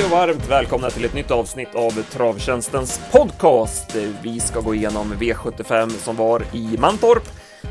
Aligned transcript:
Hej 0.00 0.06
och 0.06 0.18
varmt 0.18 0.48
välkomna 0.48 0.90
till 0.90 1.04
ett 1.04 1.14
nytt 1.14 1.30
avsnitt 1.30 1.74
av 1.74 1.90
Travtjänstens 1.90 3.00
podcast. 3.12 3.96
Vi 4.22 4.40
ska 4.40 4.60
gå 4.60 4.74
igenom 4.74 5.14
V75 5.14 5.88
som 5.88 6.16
var 6.16 6.42
i 6.52 6.78
Mantorp. 6.78 7.22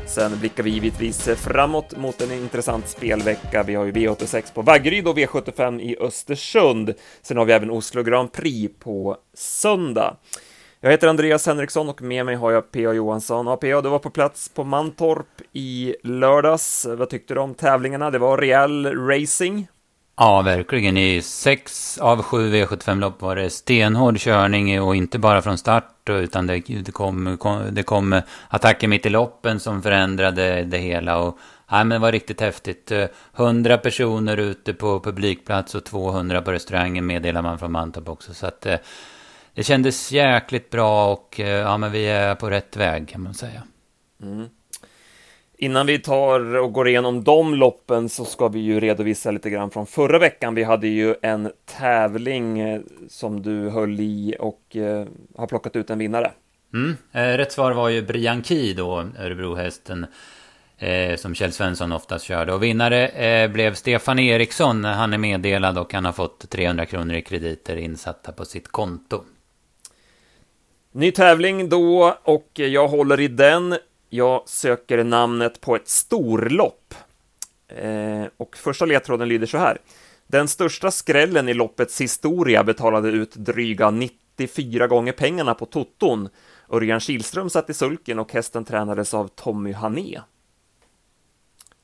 Sen 0.06 0.38
blickar 0.38 0.62
vi 0.62 0.70
givetvis 0.70 1.28
framåt 1.28 1.96
mot 1.96 2.20
en 2.20 2.32
intressant 2.32 2.88
spelvecka. 2.88 3.62
Vi 3.62 3.74
har 3.74 3.84
ju 3.84 3.92
V86 3.92 4.54
på 4.54 4.62
Vaggeryd 4.62 5.06
och 5.06 5.18
V75 5.18 5.80
i 5.80 5.96
Östersund. 6.00 6.94
Sen 7.22 7.36
har 7.36 7.44
vi 7.44 7.52
även 7.52 7.70
Oslo 7.70 8.02
Grand 8.02 8.32
Prix 8.32 8.74
på 8.78 9.16
söndag. 9.34 10.16
Jag 10.80 10.90
heter 10.90 11.08
Andreas 11.08 11.46
Henriksson 11.46 11.88
och 11.88 12.02
med 12.02 12.26
mig 12.26 12.34
har 12.34 12.52
jag 12.52 12.72
P.A. 12.72 12.92
Johansson. 12.92 13.46
Ja, 13.46 13.56
P.A. 13.56 13.80
du 13.80 13.88
var 13.88 13.98
på 13.98 14.10
plats 14.10 14.48
på 14.48 14.64
Mantorp 14.64 15.40
i 15.52 15.94
lördags. 16.02 16.86
Vad 16.90 17.10
tyckte 17.10 17.34
du 17.34 17.40
om 17.40 17.54
tävlingarna? 17.54 18.10
Det 18.10 18.18
var 18.18 18.38
rejäl 18.38 18.86
racing. 19.06 19.66
Ja, 20.22 20.42
verkligen. 20.42 20.96
I 20.96 21.22
sex 21.22 21.98
av 21.98 22.22
sju 22.22 22.52
V75-lopp 22.52 23.22
var 23.22 23.36
det 23.36 23.50
stenhård 23.50 24.18
körning 24.18 24.82
och 24.82 24.96
inte 24.96 25.18
bara 25.18 25.42
från 25.42 25.58
start 25.58 26.08
utan 26.08 26.46
det, 26.46 26.58
det, 26.58 26.92
kom, 26.92 27.36
kom, 27.38 27.62
det 27.70 27.82
kom 27.82 28.20
attacker 28.48 28.88
mitt 28.88 29.06
i 29.06 29.10
loppen 29.10 29.60
som 29.60 29.82
förändrade 29.82 30.62
det 30.62 30.78
hela. 30.78 31.18
Och, 31.18 31.38
ja, 31.70 31.76
men 31.76 31.88
det 31.88 31.98
var 31.98 32.12
riktigt 32.12 32.40
häftigt. 32.40 32.92
100 33.36 33.78
personer 33.78 34.36
ute 34.36 34.74
på 34.74 35.00
publikplats 35.00 35.74
och 35.74 35.84
200 35.84 36.42
på 36.42 36.52
restaurangen 36.52 37.06
meddelar 37.06 37.42
man 37.42 37.58
från 37.58 37.72
Mantorp 37.72 38.08
också. 38.08 38.34
Så 38.34 38.46
att, 38.46 38.66
eh, 38.66 38.78
det 39.54 39.62
kändes 39.62 40.12
jäkligt 40.12 40.70
bra 40.70 41.12
och 41.12 41.40
eh, 41.40 41.48
ja, 41.48 41.76
men 41.76 41.92
vi 41.92 42.06
är 42.06 42.34
på 42.34 42.50
rätt 42.50 42.76
väg 42.76 43.08
kan 43.08 43.22
man 43.22 43.34
säga. 43.34 43.62
Mm. 44.22 44.48
Innan 45.62 45.86
vi 45.86 45.98
tar 45.98 46.56
och 46.56 46.72
går 46.72 46.88
igenom 46.88 47.24
de 47.24 47.54
loppen 47.54 48.08
så 48.08 48.24
ska 48.24 48.48
vi 48.48 48.60
ju 48.60 48.80
redovisa 48.80 49.30
lite 49.30 49.50
grann 49.50 49.70
från 49.70 49.86
förra 49.86 50.18
veckan. 50.18 50.54
Vi 50.54 50.62
hade 50.62 50.88
ju 50.88 51.14
en 51.22 51.52
tävling 51.78 52.60
eh, 52.60 52.80
som 53.08 53.42
du 53.42 53.68
höll 53.68 54.00
i 54.00 54.36
och 54.38 54.76
eh, 54.76 55.06
har 55.36 55.46
plockat 55.46 55.76
ut 55.76 55.90
en 55.90 55.98
vinnare. 55.98 56.32
Mm. 56.74 56.96
Eh, 57.12 57.38
rätt 57.38 57.52
svar 57.52 57.72
var 57.72 57.88
ju 57.88 58.02
Brian 58.02 58.42
Key 58.42 58.74
då, 58.74 59.04
Örebrohästen. 59.18 60.06
Eh, 60.78 61.16
som 61.16 61.34
Kjell 61.34 61.52
Svensson 61.52 61.92
oftast 61.92 62.24
körde. 62.24 62.52
Och 62.52 62.62
vinnare 62.62 63.08
eh, 63.08 63.50
blev 63.50 63.74
Stefan 63.74 64.18
Eriksson. 64.18 64.84
Han 64.84 65.12
är 65.12 65.18
meddelad 65.18 65.78
och 65.78 65.94
han 65.94 66.04
har 66.04 66.12
fått 66.12 66.50
300 66.50 66.86
kronor 66.86 67.14
i 67.14 67.22
krediter 67.22 67.76
insatta 67.76 68.32
på 68.32 68.44
sitt 68.44 68.68
konto. 68.68 69.24
Ny 70.92 71.10
tävling 71.10 71.68
då 71.68 72.16
och 72.22 72.50
jag 72.54 72.88
håller 72.88 73.20
i 73.20 73.28
den. 73.28 73.76
Jag 74.12 74.48
söker 74.48 75.04
namnet 75.04 75.60
på 75.60 75.76
ett 75.76 75.88
storlopp. 75.88 76.94
Eh, 77.68 78.24
och 78.36 78.56
första 78.56 78.84
ledtråden 78.84 79.28
lyder 79.28 79.46
så 79.46 79.58
här. 79.58 79.78
Den 80.26 80.48
största 80.48 80.90
skrällen 80.90 81.48
i 81.48 81.54
loppets 81.54 82.00
historia 82.00 82.64
betalade 82.64 83.08
ut 83.08 83.34
dryga 83.34 83.90
94 83.90 84.86
gånger 84.86 85.12
pengarna 85.12 85.54
på 85.54 85.66
Toton. 85.66 86.28
Örjan 86.68 87.00
Kihlström 87.00 87.50
satt 87.50 87.70
i 87.70 87.74
sulken 87.74 88.18
och 88.18 88.32
hästen 88.32 88.64
tränades 88.64 89.14
av 89.14 89.28
Tommy 89.28 89.72
Hané. 89.72 90.20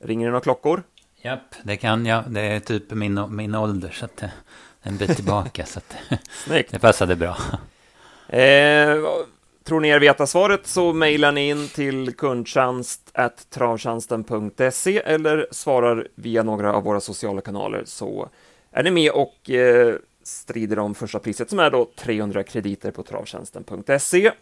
Ringer 0.00 0.26
det 0.26 0.30
några 0.30 0.42
klockor? 0.42 0.82
Japp, 1.22 1.54
det 1.62 1.76
kan 1.76 2.06
jag. 2.06 2.24
Det 2.30 2.40
är 2.40 2.60
typ 2.60 2.90
min, 2.90 3.36
min 3.36 3.54
ålder, 3.54 3.90
så 3.90 4.04
att 4.04 4.24
en 4.82 4.96
bit 4.96 5.16
tillbaka. 5.16 5.66
så 5.66 5.78
att 5.78 5.96
det 6.70 6.78
passade 6.78 7.16
bra. 7.16 7.36
Eh, 8.28 8.96
Tror 9.66 9.80
ni 9.80 9.88
er 9.88 10.00
veta 10.00 10.26
svaret 10.26 10.66
så 10.66 10.92
mejlar 10.92 11.32
ni 11.32 11.48
in 11.48 11.68
till 11.68 12.14
kundtjänst.travtjänsten.se 12.14 14.98
eller 14.98 15.46
svarar 15.50 16.08
via 16.14 16.42
några 16.42 16.72
av 16.72 16.82
våra 16.82 17.00
sociala 17.00 17.40
kanaler 17.40 17.82
så 17.84 18.28
är 18.72 18.82
ni 18.82 18.90
med 18.90 19.10
och 19.10 19.50
eh, 19.50 19.94
strider 20.22 20.78
om 20.78 20.94
första 20.94 21.18
priset 21.18 21.50
som 21.50 21.58
är 21.58 21.70
då 21.70 21.90
300 21.96 22.42
krediter 22.42 22.90
på 22.90 23.02
travtjänsten.se. 23.02 24.32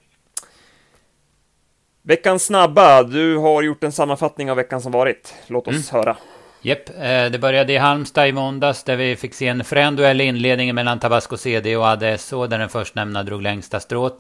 Veckans 2.03 2.44
snabba, 2.44 3.03
du 3.03 3.37
har 3.37 3.62
gjort 3.62 3.84
en 3.84 3.93
sammanfattning 3.93 4.50
av 4.50 4.56
veckan 4.56 4.82
som 4.82 4.93
varit. 4.93 5.34
Låt 5.47 5.69
oss 5.69 5.93
mm. 5.93 6.04
höra. 6.04 6.16
Japp, 6.62 6.88
eh, 6.88 7.25
det 7.31 7.38
började 7.41 7.72
i 7.72 7.76
Halmstad 7.76 8.28
i 8.28 8.32
måndags 8.32 8.84
där 8.84 8.97
vi 8.97 9.16
fick 9.16 9.34
se 9.34 9.47
en 9.47 9.65
frän 9.65 9.97
duell 9.97 10.20
i 10.20 10.25
inledningen 10.25 10.75
mellan 10.75 11.00
Tabasco 11.00 11.37
CD 11.37 11.76
och 11.76 11.87
ADSO 11.87 12.47
där 12.47 12.59
den 12.59 12.69
förstnämnda 12.69 13.22
drog 13.22 13.43
längsta 13.43 13.81
strået. 13.81 14.15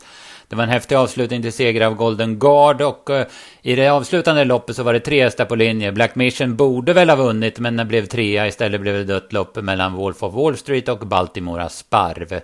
Det 0.48 0.56
var 0.56 0.62
en 0.64 0.70
häftig 0.70 0.94
avslutning 0.94 1.42
till 1.42 1.52
seger 1.52 1.80
av 1.80 1.94
Golden 1.94 2.38
Guard 2.38 2.82
och 2.82 3.10
eh, 3.10 3.26
i 3.62 3.74
det 3.74 3.88
avslutande 3.88 4.44
loppet 4.44 4.76
så 4.76 4.82
var 4.82 4.92
det 4.92 5.00
tre 5.00 5.22
hästar 5.22 5.44
på 5.44 5.54
linje. 5.54 5.92
Black 5.92 6.14
Mission 6.14 6.56
borde 6.56 6.92
väl 6.92 7.10
ha 7.10 7.16
vunnit 7.16 7.58
men 7.58 7.76
den 7.76 7.88
blev 7.88 8.06
trea. 8.06 8.46
Istället 8.46 8.80
blev 8.80 8.94
det 8.94 9.04
dött 9.04 9.32
lopp 9.32 9.56
mellan 9.56 9.92
Wolf 9.92 10.22
of 10.22 10.34
Wall 10.34 10.56
Street 10.56 10.88
och 10.88 10.98
Baltimora 10.98 11.68
Sparv. 11.68 12.40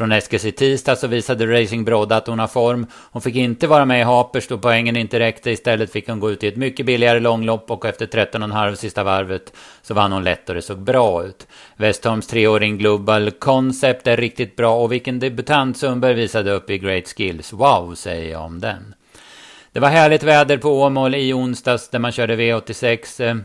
Från 0.00 0.12
Eskils 0.12 0.44
i 0.44 0.52
tisdag 0.52 0.96
så 0.96 1.06
visade 1.06 1.60
Racing 1.60 1.84
Brodda 1.84 2.16
att 2.16 2.26
hon 2.26 2.38
har 2.38 2.46
form. 2.46 2.86
Hon 3.12 3.22
fick 3.22 3.36
inte 3.36 3.66
vara 3.66 3.84
med 3.84 4.00
i 4.00 4.02
Hapers 4.02 4.48
då 4.48 4.58
poängen 4.58 4.96
inte 4.96 5.18
räckte. 5.18 5.50
Istället 5.50 5.92
fick 5.92 6.08
hon 6.08 6.20
gå 6.20 6.30
ut 6.30 6.44
i 6.44 6.48
ett 6.48 6.56
mycket 6.56 6.86
billigare 6.86 7.20
långlopp 7.20 7.70
och 7.70 7.84
efter 7.84 8.06
13,5 8.06 8.74
sista 8.74 9.04
varvet 9.04 9.52
så 9.82 9.94
vann 9.94 10.12
hon 10.12 10.24
lätt 10.24 10.48
och 10.48 10.54
det 10.54 10.62
såg 10.62 10.78
bra 10.78 11.24
ut. 11.24 11.46
Westholms 11.76 12.26
treåring 12.26 12.78
Global 12.78 13.30
Concept 13.30 14.06
är 14.06 14.16
riktigt 14.16 14.56
bra 14.56 14.74
och 14.82 14.92
vilken 14.92 15.18
debutant 15.18 15.76
Sundberg 15.78 16.14
visade 16.14 16.52
upp 16.52 16.70
i 16.70 16.78
Great 16.78 17.08
Skills. 17.08 17.52
Wow, 17.52 17.94
säger 17.94 18.30
jag 18.32 18.42
om 18.42 18.60
den. 18.60 18.94
Det 19.72 19.80
var 19.80 19.88
härligt 19.88 20.22
väder 20.22 20.58
på 20.58 20.82
Åmål 20.82 21.14
i 21.14 21.32
onsdags 21.32 21.88
där 21.90 21.98
man 21.98 22.12
körde 22.12 22.36
V86. 22.36 23.42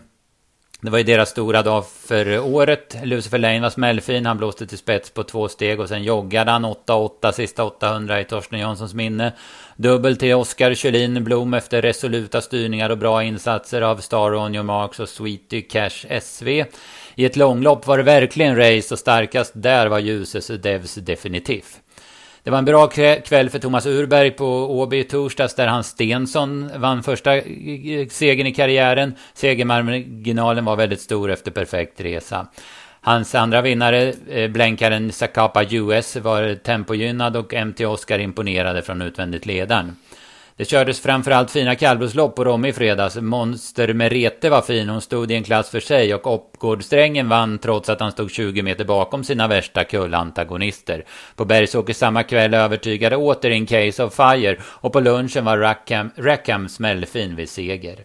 Det 0.82 0.90
var 0.90 0.98
ju 0.98 1.04
deras 1.04 1.30
stora 1.30 1.64
dag 1.64 1.86
för 1.88 2.40
året. 2.40 2.98
Lucifer 3.04 3.38
Lane 3.38 3.60
var 3.60 3.70
smällfin. 3.70 4.26
Han 4.26 4.38
blåste 4.38 4.68
till 4.68 4.78
spets 4.78 5.10
på 5.10 5.24
två 5.24 5.48
steg 5.48 5.80
och 5.80 5.90
sen 5.90 6.04
joggade 6.04 6.52
han 6.52 6.66
8-8 6.66 7.32
sista 7.32 7.64
800 7.64 8.22
i 8.22 8.26
Torsten 8.26 8.60
Janssons 8.60 8.94
minne. 8.94 9.34
Dubbel 9.76 10.18
till 10.18 10.34
Oskar 10.34 10.74
Kjellin 10.74 11.24
Blom 11.24 11.54
efter 11.54 11.82
resoluta 11.82 12.42
styrningar 12.42 12.90
och 12.90 12.98
bra 12.98 13.24
insatser 13.24 13.82
av 13.82 13.98
Star 13.98 14.36
Onion 14.36 14.66
Marks 14.66 15.00
och 15.00 15.10
Sweetie 15.10 15.62
Cash 15.62 16.20
SV. 16.22 16.48
I 17.16 17.26
ett 17.26 17.36
långlopp 17.36 17.88
var 17.88 17.98
det 17.98 18.04
verkligen 18.04 18.56
race 18.56 18.94
och 18.94 19.00
starkast 19.00 19.52
där 19.56 19.88
var 19.88 20.00
Ljuses 20.00 20.48
Devs 20.48 20.96
definitivt. 20.96 21.82
Det 22.46 22.52
var 22.52 22.58
en 22.58 22.66
bra 22.66 22.88
kväll 22.88 23.50
för 23.50 23.60
Thomas 23.60 23.86
Urberg 23.86 24.32
på 24.32 24.46
Åby 24.80 25.00
i 25.00 25.04
torsdags 25.04 25.56
där 25.56 25.68
Hans 25.68 25.88
Stensson 25.88 26.72
vann 26.78 27.04
första 27.04 27.38
eh, 27.38 28.08
segern 28.10 28.48
i 28.48 28.54
karriären. 28.54 29.16
Segermarginalen 29.34 30.66
var 30.66 30.76
väldigt 30.76 31.02
stor 31.02 31.32
efter 31.32 31.52
perfekt 31.52 32.02
resa. 32.02 32.48
Hans 33.02 33.36
andra 33.36 33.62
vinnare, 33.62 34.14
eh, 34.30 34.50
blänkaren 34.50 35.12
Sakapa 35.12 35.64
US, 35.64 36.16
var 36.16 36.56
tempogynnad 36.56 37.38
och 37.38 37.54
MT 37.54 37.86
Oscar 37.86 38.20
imponerade 38.20 38.82
från 38.82 39.02
utvändigt 39.02 39.46
ledaren. 39.46 39.96
Det 40.58 40.66
kördes 40.66 41.00
framförallt 41.00 41.52
fina 41.52 41.76
kallblodslopp 41.76 42.36
på 42.36 42.44
Romme 42.44 42.68
i 42.68 42.74
fredags. 42.74 43.16
Monster 43.16 43.94
Merete 43.94 44.50
var 44.50 44.62
fin, 44.62 44.90
hon 44.90 45.02
stod 45.02 45.32
i 45.32 45.36
en 45.36 45.44
klass 45.44 45.70
för 45.70 45.80
sig 45.80 46.16
och 46.16 46.28
Oppgårdsträngen 46.28 47.30
vann 47.30 47.58
trots 47.58 47.90
att 47.90 48.00
han 48.00 48.12
stod 48.12 48.32
20 48.32 48.62
meter 48.62 48.86
bakom 48.86 49.24
sina 49.24 49.48
värsta 49.48 49.84
kullantagonister. 49.84 51.06
På 51.36 51.46
Bergsåker 51.46 51.94
samma 51.94 52.24
kväll 52.24 52.54
övertygade 52.54 53.16
åter 53.16 53.50
in 53.50 53.66
Case 53.66 54.04
of 54.04 54.16
Fire 54.16 54.58
och 54.62 54.94
på 54.94 55.00
lunchen 55.00 55.46
var 55.46 55.58
Rackham, 55.58 56.12
Rackham 56.18 56.70
smällfin 56.70 57.36
vid 57.36 57.50
seger. 57.50 58.04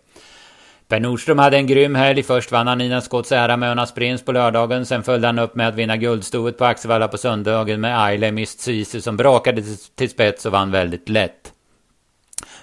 Per 0.88 1.00
Nordström 1.00 1.38
hade 1.38 1.56
en 1.56 1.66
grym 1.66 1.94
helg. 1.94 2.22
Först 2.22 2.52
vann 2.52 2.66
han 2.66 2.78
Nina 2.78 3.00
Scotts 3.00 3.32
ära 3.32 3.56
med 3.56 3.70
Önas 3.70 3.94
Prins 3.94 4.24
på 4.24 4.32
lördagen. 4.32 4.86
Sen 4.86 5.02
följde 5.02 5.28
han 5.28 5.38
upp 5.38 5.54
med 5.54 5.68
att 5.68 5.74
vinna 5.74 5.96
guldstoet 5.96 6.58
på 6.58 6.64
Axevalla 6.64 7.08
på 7.08 7.18
söndagen 7.18 7.80
med 7.80 8.02
Aile 8.02 8.32
Mist 8.32 8.68
som 9.02 9.16
brakade 9.16 9.62
till 9.96 10.10
spets 10.10 10.46
och 10.46 10.52
vann 10.52 10.70
väldigt 10.70 11.08
lätt. 11.08 11.49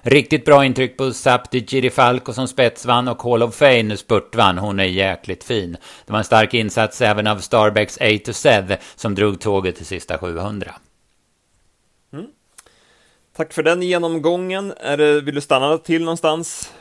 Riktigt 0.02 0.46
bra 0.46 0.66
intryck 0.66 0.97
på 0.97 1.13
Sapti 1.13 1.66
Girifalco 1.67 2.34
som 2.34 2.47
spetsvann 2.47 3.08
och 3.08 3.22
Hall 3.22 3.44
of 3.44 3.55
Fame 3.55 3.97
spurtvann. 3.97 4.58
Hon 4.58 4.79
är 4.79 4.84
jäkligt 4.84 5.44
fin. 5.44 5.78
Det 6.05 6.11
var 6.11 6.20
en 6.20 6.26
stark 6.26 6.53
insats 6.53 7.02
även 7.02 7.28
av 7.28 7.38
Starbecks 7.38 7.97
A 8.02 8.20
to 8.26 8.34
Sev 8.34 8.78
som 8.96 9.16
drog 9.16 9.40
tåget 9.40 9.76
till 9.76 9.85
sista 9.85 10.17
700. 10.17 10.72
Mm. 12.14 12.26
Tack 13.35 13.53
för 13.53 13.64
den 13.64 13.82
genomgången. 13.82 14.73
Är 14.78 14.97
det, 14.97 15.22
vill 15.22 15.35
du 15.35 15.41
stanna 15.41 15.78
till 15.78 16.03
någonstans 16.03 16.73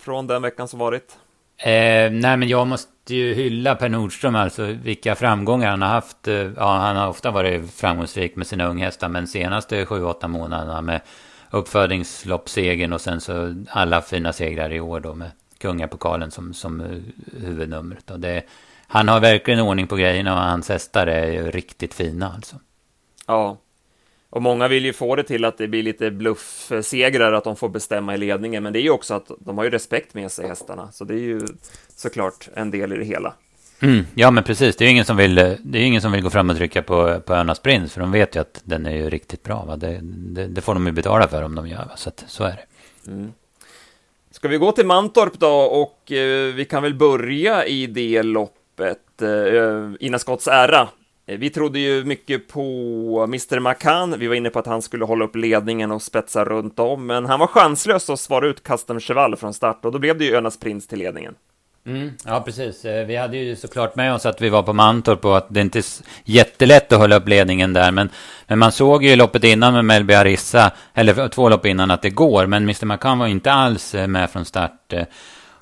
från 0.00 0.26
den 0.26 0.42
veckan 0.42 0.68
som 0.68 0.78
varit? 0.78 1.16
Eh, 1.62 2.10
nej, 2.10 2.36
men 2.36 2.48
jag 2.48 2.66
måste 2.66 3.14
ju 3.14 3.34
hylla 3.34 3.74
Per 3.74 3.88
Nordström, 3.88 4.34
alltså 4.34 4.62
vilka 4.64 5.14
framgångar 5.14 5.70
han 5.70 5.82
har 5.82 5.88
haft. 5.88 6.28
Eh, 6.28 6.34
ja, 6.34 6.76
han 6.76 6.96
har 6.96 7.08
ofta 7.08 7.30
varit 7.30 7.74
framgångsrik 7.74 8.36
med 8.36 8.46
sina 8.46 8.66
unghästar, 8.66 9.08
men 9.08 9.26
senaste 9.26 9.84
7-8 9.84 10.28
månaderna 10.28 10.82
med 10.82 11.00
Uppfödningsloppssegern 11.50 12.92
och 12.92 13.00
sen 13.00 13.20
så 13.20 13.54
alla 13.68 14.02
fina 14.02 14.32
segrar 14.32 14.72
i 14.72 14.80
år 14.80 15.00
då 15.00 15.14
med 15.14 15.30
kungapokalen 15.58 16.30
som, 16.30 16.54
som 16.54 16.80
eh, 16.80 16.98
huvudnumret. 17.40 18.10
Och 18.10 18.20
det, 18.20 18.42
han 18.86 19.08
har 19.08 19.20
verkligen 19.20 19.60
ordning 19.60 19.86
på 19.86 19.96
grejerna 19.96 20.34
och 20.34 20.40
hans 20.40 20.68
hästar 20.68 21.06
är 21.06 21.32
ju 21.32 21.50
riktigt 21.50 21.94
fina 21.94 22.32
alltså. 22.34 22.56
Ja, 23.26 23.58
och 24.30 24.42
många 24.42 24.68
vill 24.68 24.84
ju 24.84 24.92
få 24.92 25.16
det 25.16 25.22
till 25.22 25.44
att 25.44 25.58
det 25.58 25.68
blir 25.68 25.82
lite 25.82 26.10
bluffsegrar, 26.10 27.32
att 27.32 27.44
de 27.44 27.56
får 27.56 27.68
bestämma 27.68 28.14
i 28.14 28.18
ledningen, 28.18 28.62
men 28.62 28.72
det 28.72 28.78
är 28.78 28.82
ju 28.82 28.90
också 28.90 29.14
att 29.14 29.30
de 29.38 29.58
har 29.58 29.64
ju 29.64 29.70
respekt 29.70 30.14
med 30.14 30.32
sig 30.32 30.48
hästarna, 30.48 30.92
så 30.92 31.04
det 31.04 31.14
är 31.14 31.18
ju 31.18 31.40
såklart 31.96 32.48
en 32.54 32.70
del 32.70 32.92
i 32.92 32.96
det 32.96 33.04
hela. 33.04 33.34
Mm, 33.82 34.06
ja, 34.14 34.30
men 34.30 34.44
precis. 34.44 34.76
Det 34.76 34.84
är 34.84 34.88
ingen 34.88 35.04
som 35.04 35.16
vill, 35.16 35.34
det 35.34 35.78
är 35.78 35.82
ingen 35.82 36.02
som 36.02 36.12
vill 36.12 36.22
gå 36.22 36.30
fram 36.30 36.50
och 36.50 36.56
trycka 36.56 36.82
på, 36.82 37.20
på 37.20 37.34
Önas 37.34 37.60
Prins. 37.60 37.92
För 37.92 38.00
de 38.00 38.12
vet 38.12 38.36
ju 38.36 38.40
att 38.40 38.60
den 38.64 38.86
är 38.86 38.96
ju 38.96 39.10
riktigt 39.10 39.42
bra. 39.42 39.64
Va? 39.64 39.76
Det, 39.76 40.00
det, 40.02 40.46
det 40.46 40.60
får 40.60 40.74
de 40.74 40.86
ju 40.86 40.92
betala 40.92 41.28
för 41.28 41.42
om 41.42 41.54
de 41.54 41.68
gör. 41.68 41.84
Va? 41.84 41.96
Så 41.96 42.08
att, 42.08 42.24
så 42.26 42.44
är 42.44 42.50
det. 42.56 43.10
Mm. 43.10 43.32
Ska 44.30 44.48
vi 44.48 44.56
gå 44.56 44.72
till 44.72 44.86
Mantorp 44.86 45.38
då 45.38 45.56
och 45.60 46.12
eh, 46.12 46.54
vi 46.54 46.64
kan 46.64 46.82
väl 46.82 46.94
börja 46.94 47.66
i 47.66 47.86
det 47.86 48.22
loppet. 48.22 49.22
Eh, 49.22 50.06
Ina 50.06 50.18
Scotts 50.18 50.48
ära. 50.48 50.88
Eh, 51.26 51.38
vi 51.38 51.50
trodde 51.50 51.78
ju 51.78 52.04
mycket 52.04 52.48
på 52.48 53.24
Mr. 53.28 53.60
McCann. 53.60 54.18
Vi 54.18 54.26
var 54.26 54.34
inne 54.34 54.50
på 54.50 54.58
att 54.58 54.66
han 54.66 54.82
skulle 54.82 55.04
hålla 55.04 55.24
upp 55.24 55.36
ledningen 55.36 55.90
och 55.90 56.02
spetsa 56.02 56.44
runt 56.44 56.78
om, 56.78 57.06
men 57.06 57.26
han 57.26 57.40
var 57.40 57.46
chanslös 57.46 58.10
att 58.10 58.20
svara 58.20 58.46
ut 58.46 58.62
Custom 58.62 59.00
Cheval 59.00 59.36
från 59.36 59.54
start 59.54 59.84
och 59.84 59.92
då 59.92 59.98
blev 59.98 60.18
det 60.18 60.24
ju 60.24 60.34
Önas 60.36 60.60
Prins 60.60 60.86
till 60.86 60.98
ledningen. 60.98 61.34
Mm, 61.86 62.12
ja, 62.26 62.40
precis. 62.40 62.84
Eh, 62.84 63.06
vi 63.06 63.16
hade 63.16 63.36
ju 63.36 63.56
såklart 63.56 63.96
med 63.96 64.14
oss 64.14 64.26
att 64.26 64.40
vi 64.40 64.48
var 64.48 64.62
på 64.62 64.72
Mantorp 64.72 65.24
och 65.24 65.36
att 65.36 65.46
det 65.50 65.60
inte 65.60 65.78
är 65.78 65.84
jättelätt 66.24 66.92
att 66.92 66.98
hålla 66.98 67.16
upp 67.16 67.28
ledningen 67.28 67.72
där. 67.72 67.92
Men, 67.92 68.08
men 68.46 68.58
man 68.58 68.72
såg 68.72 69.04
ju 69.04 69.16
loppet 69.16 69.44
innan 69.44 69.74
med 69.74 69.84
Melby 69.84 70.14
Arissa, 70.14 70.70
eller 70.94 71.28
två 71.28 71.48
lopp 71.48 71.66
innan, 71.66 71.90
att 71.90 72.02
det 72.02 72.10
går. 72.10 72.46
Men 72.46 72.62
Mr. 72.62 72.86
McCann 72.86 73.18
var 73.18 73.26
inte 73.26 73.52
alls 73.52 73.94
eh, 73.94 74.06
med 74.06 74.30
från 74.30 74.44
start. 74.44 74.92
Eh. 74.92 75.04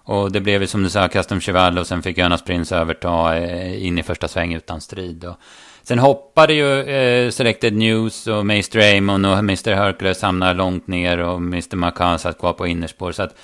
Och 0.04 0.32
det 0.32 0.40
blev 0.40 0.60
ju 0.60 0.66
som 0.66 0.82
du 0.82 0.90
sa, 0.90 1.08
Custom 1.08 1.40
Cheval 1.40 1.78
och 1.78 1.86
sen 1.86 2.02
fick 2.02 2.18
Jonas 2.18 2.44
Prins 2.44 2.72
överta 2.72 3.38
in 3.74 3.98
i 3.98 4.02
första 4.02 4.28
sväng 4.28 4.54
utan 4.54 4.80
strid. 4.80 5.24
Och 5.24 5.36
sen 5.82 5.98
hoppade 5.98 6.52
ju 6.52 6.80
eh, 6.80 7.30
Selected 7.30 7.72
News 7.72 8.26
och 8.26 8.40
Mr. 8.40 8.96
Amon 8.96 9.24
och 9.24 9.38
Mr. 9.38 9.74
Hercules 9.74 10.22
hamnade 10.22 10.54
långt 10.54 10.86
ner 10.86 11.18
och 11.18 11.36
Mr. 11.36 11.76
McCann 11.76 12.18
satt 12.18 12.38
kvar 12.38 12.52
på 12.52 12.66
innerspår. 12.66 13.12
Så 13.12 13.22
att 13.22 13.34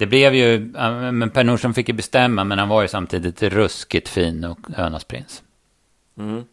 det 0.00 0.06
blev 0.06 0.34
ju, 0.34 0.58
men 1.12 1.30
Per 1.30 1.44
Nordström 1.44 1.74
fick 1.74 1.88
ju 1.88 1.94
bestämma, 1.94 2.44
men 2.44 2.58
han 2.58 2.68
var 2.68 2.82
ju 2.82 2.88
samtidigt 2.88 3.42
ruskigt 3.42 4.08
fin 4.08 4.44
och 4.44 4.58
Önas 4.76 5.04
prins. 5.04 5.42
Mm. 6.18 6.44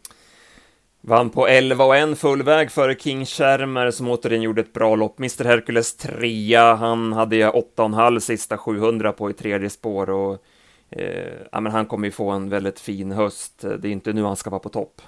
Vann 1.00 1.30
på 1.30 1.48
11 1.48 1.84
och 1.84 1.96
1 1.96 2.18
full 2.18 2.42
väg 2.42 2.70
före 2.70 2.94
King 2.94 3.26
Schermer 3.26 3.90
som 3.90 4.08
återigen 4.08 4.42
gjorde 4.42 4.60
ett 4.60 4.72
bra 4.72 4.96
lopp. 4.96 5.18
Mr 5.18 5.44
Hercules 5.44 5.96
trea, 5.96 6.74
han 6.74 7.12
hade 7.12 7.36
8,5 7.36 8.20
sista 8.20 8.58
700 8.58 9.12
på 9.12 9.30
i 9.30 9.32
tredje 9.32 9.70
spår 9.70 10.10
och 10.10 10.44
eh, 10.90 11.32
ja, 11.52 11.60
men 11.60 11.72
han 11.72 11.86
kommer 11.86 12.06
ju 12.06 12.12
få 12.12 12.30
en 12.30 12.48
väldigt 12.48 12.80
fin 12.80 13.12
höst. 13.12 13.64
Det 13.78 13.88
är 13.88 13.92
inte 13.92 14.12
nu 14.12 14.22
han 14.22 14.36
ska 14.36 14.50
vara 14.50 14.60
på 14.60 14.68
topp. 14.68 15.02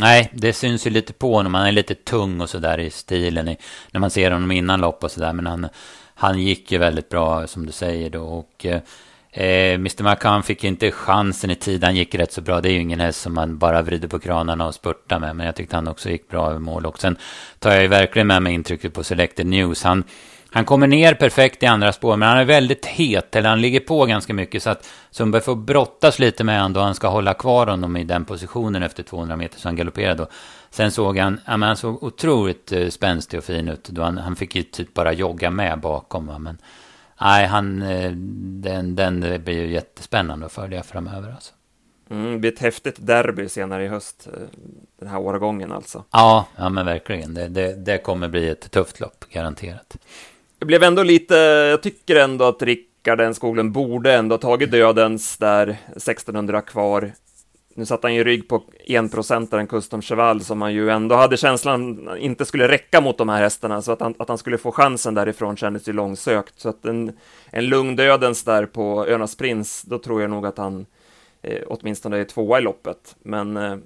Nej, 0.00 0.30
det 0.32 0.52
syns 0.52 0.86
ju 0.86 0.90
lite 0.90 1.12
på 1.12 1.34
honom. 1.34 1.54
Han 1.54 1.66
är 1.66 1.72
lite 1.72 1.94
tung 1.94 2.40
och 2.40 2.50
sådär 2.50 2.80
i 2.80 2.90
stilen 2.90 3.48
i, 3.48 3.56
när 3.90 4.00
man 4.00 4.10
ser 4.10 4.30
honom 4.30 4.50
innan 4.50 4.80
lopp 4.80 5.04
och 5.04 5.10
sådär. 5.10 5.32
Men 5.32 5.46
han, 5.46 5.68
han 6.18 6.40
gick 6.40 6.72
ju 6.72 6.78
väldigt 6.78 7.08
bra 7.08 7.46
som 7.46 7.66
du 7.66 7.72
säger 7.72 8.10
då. 8.10 8.22
Och 8.22 8.66
eh, 8.66 8.80
eh 9.32 9.74
Mr 9.74 10.02
McCann 10.02 10.42
fick 10.42 10.64
inte 10.64 10.90
chansen 10.90 11.50
i 11.50 11.54
tid. 11.54 11.84
Han 11.84 11.96
gick 11.96 12.14
rätt 12.14 12.32
så 12.32 12.40
bra. 12.40 12.60
Det 12.60 12.68
är 12.68 12.72
ju 12.72 12.80
ingen 12.80 13.00
häst 13.00 13.20
som 13.20 13.34
man 13.34 13.58
bara 13.58 13.82
vrider 13.82 14.08
på 14.08 14.18
kranarna 14.18 14.66
och 14.66 14.74
spurtar 14.74 15.18
med. 15.18 15.36
Men 15.36 15.46
jag 15.46 15.56
tyckte 15.56 15.76
han 15.76 15.88
också 15.88 16.10
gick 16.10 16.28
bra 16.28 16.50
över 16.50 16.58
mål. 16.58 16.86
Och 16.86 16.98
sen 16.98 17.16
tar 17.58 17.72
jag 17.72 17.82
ju 17.82 17.88
verkligen 17.88 18.26
med 18.26 18.42
mig 18.42 18.54
intrycket 18.54 18.94
på 18.94 19.04
Selected 19.04 19.46
News. 19.46 19.82
Han, 19.82 20.04
han 20.50 20.64
kommer 20.64 20.86
ner 20.86 21.14
perfekt 21.14 21.62
i 21.62 21.66
andra 21.66 21.92
spår, 21.92 22.16
men 22.16 22.28
han 22.28 22.38
är 22.38 22.44
väldigt 22.44 22.86
het, 22.86 23.36
eller 23.36 23.48
han 23.48 23.60
ligger 23.60 23.80
på 23.80 24.06
ganska 24.06 24.34
mycket, 24.34 24.62
så 24.62 24.70
att 24.70 24.88
Sundberg 25.10 25.42
får 25.42 25.56
brottas 25.56 26.18
lite 26.18 26.44
med 26.44 26.56
honom 26.56 26.72
då 26.72 26.80
han 26.80 26.94
ska 26.94 27.08
hålla 27.08 27.34
kvar 27.34 27.66
honom 27.66 27.96
i 27.96 28.04
den 28.04 28.24
positionen 28.24 28.82
efter 28.82 29.02
200 29.02 29.36
meter, 29.36 29.58
så 29.58 29.68
han 29.68 29.76
galopperar 29.76 30.14
då. 30.14 30.26
Sen 30.76 30.90
såg 30.90 31.18
han, 31.18 31.40
ja, 31.46 31.56
men 31.56 31.66
han 31.66 31.76
såg 31.76 32.02
otroligt 32.02 32.72
uh, 32.72 32.88
spänstig 32.88 33.38
och 33.38 33.44
fin 33.44 33.68
ut, 33.68 33.88
då 33.88 34.02
han, 34.02 34.18
han 34.18 34.36
fick 34.36 34.54
ju 34.54 34.62
typ 34.62 34.94
bara 34.94 35.12
jogga 35.12 35.50
med 35.50 35.80
bakom, 35.80 36.26
va? 36.26 36.38
men 36.38 36.58
nej, 37.20 37.46
han, 37.46 37.82
uh, 37.82 38.10
den, 38.60 38.96
den 38.96 39.20
blir 39.20 39.62
ju 39.62 39.72
jättespännande 39.72 40.46
att 40.46 40.52
följa 40.52 40.82
framöver 40.82 41.30
alltså. 41.30 41.52
Mm, 42.10 42.32
det 42.32 42.38
blir 42.38 42.52
ett 42.52 42.58
häftigt 42.58 42.96
derby 42.98 43.48
senare 43.48 43.84
i 43.84 43.88
höst, 43.88 44.28
eh, 44.32 44.40
den 44.98 45.08
här 45.08 45.18
årgången 45.18 45.72
alltså. 45.72 46.04
Ja, 46.10 46.46
ja 46.56 46.68
men 46.68 46.86
verkligen. 46.86 47.34
Det, 47.34 47.48
det, 47.48 47.74
det 47.74 47.98
kommer 47.98 48.28
bli 48.28 48.48
ett 48.48 48.70
tufft 48.70 49.00
lopp, 49.00 49.24
garanterat. 49.30 49.96
Det 50.58 50.66
blev 50.66 50.82
ändå 50.82 51.02
lite, 51.02 51.34
jag 51.70 51.82
tycker 51.82 52.16
ändå 52.16 52.44
att 52.44 52.62
Rickard 52.62 53.18
den 53.18 53.34
Skoglund 53.34 53.72
borde 53.72 54.14
ändå 54.14 54.38
tagit 54.38 54.70
dödens 54.70 55.36
där 55.36 55.76
1600 55.96 56.60
kvar. 56.60 57.12
Nu 57.76 57.86
satt 57.86 58.02
han 58.02 58.14
ju 58.14 58.24
rygg 58.24 58.48
på 58.48 58.62
enprocentaren 58.86 59.66
Custom 59.66 60.02
Cheval 60.02 60.40
som 60.40 60.58
man 60.58 60.74
ju 60.74 60.90
ändå 60.90 61.14
hade 61.14 61.36
känslan 61.36 62.08
inte 62.18 62.44
skulle 62.44 62.68
räcka 62.68 63.00
mot 63.00 63.18
de 63.18 63.28
här 63.28 63.42
hästarna, 63.42 63.82
så 63.82 63.92
att 63.92 64.00
han, 64.00 64.14
att 64.18 64.28
han 64.28 64.38
skulle 64.38 64.58
få 64.58 64.72
chansen 64.72 65.14
därifrån 65.14 65.56
kändes 65.56 65.88
ju 65.88 65.92
långsökt. 65.92 66.60
Så 66.60 66.68
att 66.68 66.84
en, 66.84 67.12
en 67.50 67.66
lugn 67.66 67.96
dödens 67.96 68.44
där 68.44 68.66
på 68.66 69.06
Önas 69.06 69.36
Prins, 69.36 69.82
då 69.82 69.98
tror 69.98 70.20
jag 70.20 70.30
nog 70.30 70.46
att 70.46 70.58
han 70.58 70.86
eh, 71.42 71.62
åtminstone 71.66 72.18
är 72.18 72.24
tvåa 72.24 72.58
i 72.58 72.62
loppet. 72.62 73.16
Men 73.22 73.56
eh, 73.56 73.76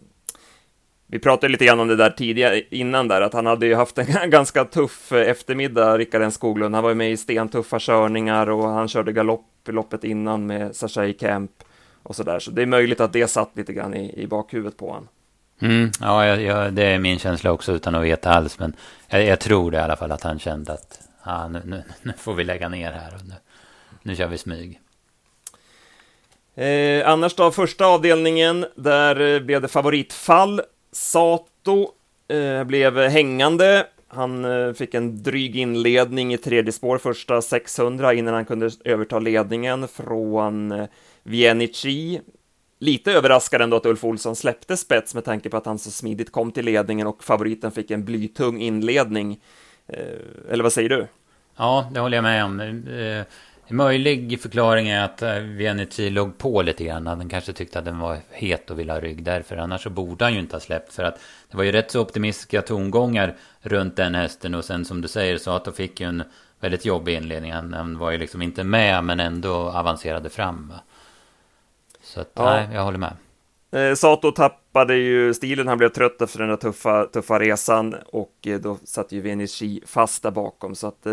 vi 1.07 1.19
pratade 1.19 1.53
lite 1.53 1.65
grann 1.65 1.81
om 1.81 1.89
det 1.89 1.97
där 1.97 2.11
tidigare, 2.11 2.63
innan 2.71 3.09
där, 3.09 3.21
att 3.21 3.33
han 3.33 3.47
hade 3.47 3.67
ju 3.67 3.75
haft 3.75 3.99
en 3.99 4.07
ganska 4.31 4.65
tuff 4.65 5.13
eh, 5.13 5.31
eftermiddag, 5.31 5.99
Rickard 5.99 6.23
N 6.23 6.33
Skoglund. 6.33 6.75
Han 6.75 6.85
var 6.85 6.91
ju 6.91 6.97
med 6.97 7.13
i 7.13 7.17
stentuffa 7.17 7.79
körningar 7.79 8.51
och 8.51 8.69
han 8.69 8.89
körde 8.89 9.13
galopp 9.13 9.69
i 9.69 9.73
loppet 9.73 10.05
innan 10.05 10.47
med 10.47 10.77
Sashay 10.77 11.13
Camp 11.13 11.51
och 12.11 12.17
så 12.17 12.23
där. 12.23 12.39
Så 12.39 12.51
det 12.51 12.63
är 12.63 12.67
möjligt 12.67 13.01
att 13.01 13.13
det 13.13 13.29
satt 13.29 13.51
lite 13.57 13.73
grann 13.73 13.95
i, 13.95 14.23
i 14.23 14.27
bakhuvudet 14.27 14.77
på 14.77 14.87
honom. 14.87 15.09
Mm, 15.61 15.91
ja, 16.01 16.27
jag, 16.27 16.43
jag, 16.43 16.73
det 16.73 16.85
är 16.85 16.99
min 16.99 17.19
känsla 17.19 17.53
också 17.53 17.73
utan 17.73 17.95
att 17.95 18.05
veta 18.05 18.31
alls. 18.31 18.59
Men 18.59 18.77
jag, 19.09 19.25
jag, 19.25 19.41
tror 19.41 19.71
det 19.71 19.77
i 19.77 19.81
alla 19.81 19.97
fall 19.97 20.13
att 20.13 20.23
han 20.23 20.39
kände 20.39 20.73
att 20.73 21.01
ah, 21.23 21.49
nu, 21.49 21.63
nu, 21.65 21.83
nu 22.03 22.13
får 22.19 22.35
vi 22.35 22.45
lägga 22.45 22.69
ner 22.69 22.93
här 22.93 23.15
och 23.15 23.27
nu, 23.29 23.35
nu 24.03 24.17
kör 24.17 24.27
vi 24.27 24.39
smyg. 24.39 24.81
Eh, 26.55 27.09
annars 27.09 27.35
då, 27.35 27.51
första 27.51 27.87
avdelningen, 27.87 28.67
där 28.75 29.21
eh, 29.21 29.41
blev 29.41 29.63
det 29.63 29.69
favoritfall 29.69 30.61
Sato 30.93 31.89
eh, 32.29 32.65
blev 32.65 32.99
hängande. 32.99 33.87
Han 34.09 34.45
eh, 34.45 34.73
fick 34.73 34.95
en 34.95 35.23
dryg 35.23 35.57
inledning 35.57 36.35
i 36.35 36.39
tredje 36.39 36.73
spår 36.73 36.99
första 36.99 37.43
600 37.43 38.15
innan 38.15 38.35
han 38.35 38.45
kunde 38.45 38.71
överta 38.85 39.19
ledningen 39.19 39.89
från 39.89 40.73
eh, 40.73 40.87
Vienici. 41.23 42.21
Lite 42.79 43.13
överraskad 43.13 43.63
ändå 43.63 43.77
att 43.77 43.87
Ulf 43.87 44.05
Olsson 44.05 44.37
släppte 44.37 44.77
spets 44.77 45.15
med 45.15 45.25
tanke 45.25 45.51
på 45.51 45.57
att 45.57 45.67
han 45.67 45.79
så 45.79 45.91
smidigt 45.91 46.33
kom 46.33 46.53
till 46.53 46.65
ledningen 46.65 47.07
och 47.07 47.25
favoriten 47.25 47.73
fick 47.73 47.91
en 47.91 48.05
blytung 48.05 48.61
inledning. 48.61 49.41
Eh, 49.87 50.53
eller 50.53 50.63
vad 50.63 50.73
säger 50.73 50.89
du? 50.89 51.07
Ja, 51.57 51.91
det 51.93 52.01
håller 52.01 52.17
jag 52.17 52.23
med 52.23 52.45
om. 52.45 52.61
Eh, 52.61 53.25
en 53.71 53.77
möjlig 53.77 54.41
förklaring 54.41 54.89
är 54.89 55.05
att 55.05 55.23
eh, 55.23 56.11
låg 56.11 56.39
på 56.39 56.63
lite 56.63 56.85
grann. 56.85 57.07
Han 57.07 57.29
kanske 57.29 57.53
tyckte 57.53 57.79
att 57.79 57.85
den 57.85 57.99
var 57.99 58.19
het 58.31 58.71
och 58.71 58.79
ville 58.79 58.93
ha 58.93 59.01
rygg 59.01 59.23
därför. 59.23 59.57
Annars 59.57 59.83
så 59.83 59.91
borde 59.91 60.25
han 60.25 60.35
ju 60.35 60.41
inte 60.41 60.57
ha 60.57 60.61
släppt. 60.61 60.93
För 60.93 61.05
att 61.05 61.21
det 61.51 61.57
var 61.57 61.65
ju 61.65 61.73
rätt 61.73 61.91
så 61.91 62.01
optimistiska 62.01 62.63
tongångar 62.63 63.37
runt 63.61 63.97
den 63.97 64.15
hästen. 64.15 64.55
Och 64.55 64.65
sen 64.65 64.85
som 64.85 65.01
du 65.01 65.09
säger, 65.09 65.39
Sato 65.39 65.73
fick 65.73 66.01
ju 66.01 66.07
en 66.07 66.23
väldigt 66.61 66.85
jobbig 66.85 67.15
inledning. 67.15 67.53
Han, 67.53 67.73
han 67.73 67.99
var 67.99 68.11
ju 68.11 68.19
liksom 68.19 68.43
inte 68.43 68.65
med 68.65 69.05
men 69.05 69.21
ändå 69.21 69.55
avancerade 69.55 70.31
fram. 70.31 70.69
Va? 70.69 70.81
Så 72.11 72.21
att, 72.21 72.31
ja. 72.35 72.45
nej, 72.45 72.69
jag 72.73 72.85
håller 72.85 72.99
med. 72.99 73.17
Eh, 73.73 73.95
Sato 73.95 74.33
tappade 74.33 74.97
ju 74.97 75.35
stilen, 75.35 75.69
han 75.69 75.79
blev 75.79 75.89
trött 75.89 76.23
efter 76.23 76.39
den 76.39 76.49
där 76.49 76.57
tuffa, 76.57 77.05
tuffa 77.05 77.39
resan 77.39 77.95
och 78.07 78.35
eh, 78.47 78.61
då 78.61 78.79
satt 78.85 79.13
ju 79.13 79.21
Venici 79.21 79.83
fast 79.87 80.23
där 80.23 80.31
bakom. 80.31 80.75
Så 80.75 80.87
att 80.87 81.07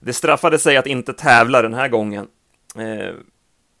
det 0.00 0.12
straffade 0.12 0.58
sig 0.58 0.76
att 0.76 0.86
inte 0.86 1.12
tävla 1.12 1.62
den 1.62 1.74
här 1.74 1.88
gången. 1.88 2.26
Eh, 2.76 3.14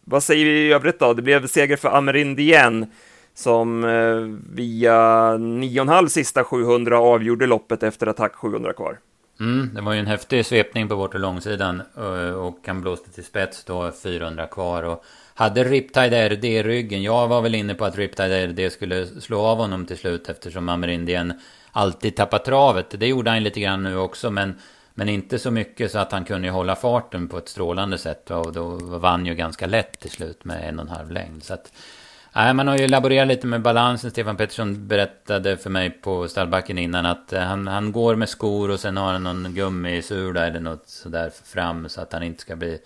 vad 0.04 0.22
säger 0.22 0.44
vi 0.44 0.50
i 0.50 0.72
övrigt 0.72 0.98
då? 0.98 1.14
Det 1.14 1.22
blev 1.22 1.46
seger 1.46 1.76
för 1.76 1.88
Amerindien 1.88 2.86
som 3.34 3.84
eh, 3.84 4.16
via 4.56 4.94
9,5 4.94 6.08
sista 6.08 6.44
700 6.44 6.98
avgjorde 6.98 7.46
loppet 7.46 7.82
efter 7.82 8.06
attack 8.06 8.34
700 8.34 8.72
kvar. 8.72 8.98
Mm, 9.40 9.70
det 9.74 9.80
var 9.80 9.92
ju 9.92 9.98
en 9.98 10.06
häftig 10.06 10.46
svepning 10.46 10.88
på 10.88 10.96
bortre 10.96 11.18
långsidan 11.18 11.82
eh, 11.96 12.34
och 12.34 12.58
han 12.66 12.80
blåste 12.80 13.10
till 13.10 13.24
spets 13.24 13.64
då 13.64 13.92
400 14.02 14.46
kvar 14.46 14.82
och 14.82 15.04
hade 15.34 15.64
Riptide 15.64 16.28
RD 16.28 16.44
i 16.44 16.62
ryggen. 16.62 17.02
Jag 17.02 17.28
var 17.28 17.42
väl 17.42 17.54
inne 17.54 17.74
på 17.74 17.84
att 17.84 17.98
Riptide 17.98 18.46
RD 18.46 18.72
skulle 18.72 19.06
slå 19.06 19.40
av 19.40 19.58
honom 19.58 19.86
till 19.86 19.98
slut 19.98 20.28
eftersom 20.28 20.68
Amerindien 20.68 21.32
alltid 21.72 22.16
tappar 22.16 22.38
travet. 22.38 22.86
Det 22.90 23.06
gjorde 23.06 23.30
han 23.30 23.42
lite 23.42 23.60
grann 23.60 23.82
nu 23.82 23.96
också 23.96 24.30
men 24.30 24.54
men 24.94 25.08
inte 25.08 25.38
så 25.38 25.50
mycket 25.50 25.92
så 25.92 25.98
att 25.98 26.12
han 26.12 26.24
kunde 26.24 26.50
hålla 26.50 26.76
farten 26.76 27.28
på 27.28 27.38
ett 27.38 27.48
strålande 27.48 27.98
sätt. 27.98 28.30
Och 28.30 28.52
då 28.52 28.68
vann 28.76 29.26
ju 29.26 29.34
ganska 29.34 29.66
lätt 29.66 30.00
till 30.00 30.10
slut 30.10 30.44
med 30.44 30.68
en 30.68 30.78
och 30.78 30.84
en 30.84 30.96
halv 30.96 31.10
längd. 31.10 31.44
Så 31.44 31.54
att, 31.54 31.72
nej, 32.32 32.54
man 32.54 32.68
har 32.68 32.76
ju 32.76 32.88
laborerat 32.88 33.28
lite 33.28 33.46
med 33.46 33.62
balansen. 33.62 34.10
Stefan 34.10 34.36
Pettersson 34.36 34.88
berättade 34.88 35.56
för 35.56 35.70
mig 35.70 35.90
på 35.90 36.28
stallbacken 36.28 36.78
innan 36.78 37.06
att 37.06 37.32
eh, 37.32 37.40
han, 37.40 37.66
han 37.66 37.92
går 37.92 38.16
med 38.16 38.28
skor 38.28 38.70
och 38.70 38.80
sen 38.80 38.96
har 38.96 39.12
han 39.12 39.22
någon 39.22 39.54
gummisula 39.54 40.46
eller 40.46 40.60
något 40.60 40.88
sådär 40.88 41.32
fram. 41.44 41.88
Så 41.88 42.00
att 42.00 42.12
han 42.12 42.22
inte 42.22 42.42
ska 42.42 42.56
bli... 42.56 42.78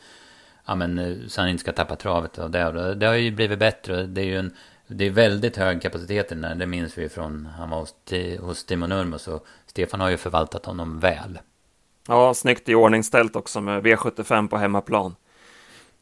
Ja, 0.66 0.74
men, 0.74 0.98
eh, 0.98 1.16
så 1.28 1.40
han 1.40 1.50
inte 1.50 1.60
ska 1.60 1.72
tappa 1.72 1.96
travet. 1.96 2.38
Och 2.38 2.50
det, 2.50 2.94
det 2.94 3.06
har 3.06 3.14
ju 3.14 3.30
blivit 3.30 3.58
bättre. 3.58 4.06
Det 4.06 4.20
är 4.20 4.26
ju 4.26 4.38
en... 4.38 4.52
Det 4.88 5.04
är 5.04 5.10
väldigt 5.10 5.56
hög 5.56 5.82
kapacitet 5.82 6.32
i 6.32 6.34
den 6.34 6.44
här. 6.44 6.54
Det 6.54 6.66
minns 6.66 6.98
vi 6.98 7.08
från 7.08 7.48
han 7.58 7.70
var 7.70 7.78
hos, 7.78 7.94
hos 8.40 8.64
Timo 8.64 8.86
Nurmos. 8.86 9.28
Och 9.28 9.46
Stefan 9.66 10.00
har 10.00 10.10
ju 10.10 10.16
förvaltat 10.16 10.66
honom 10.66 11.00
väl. 11.00 11.38
Ja, 12.08 12.34
snyggt 12.34 12.68
i 12.68 12.74
ordningställt 12.74 13.36
också 13.36 13.60
med 13.60 13.82
V75 13.82 14.48
på 14.48 14.56
hemmaplan 14.56 15.14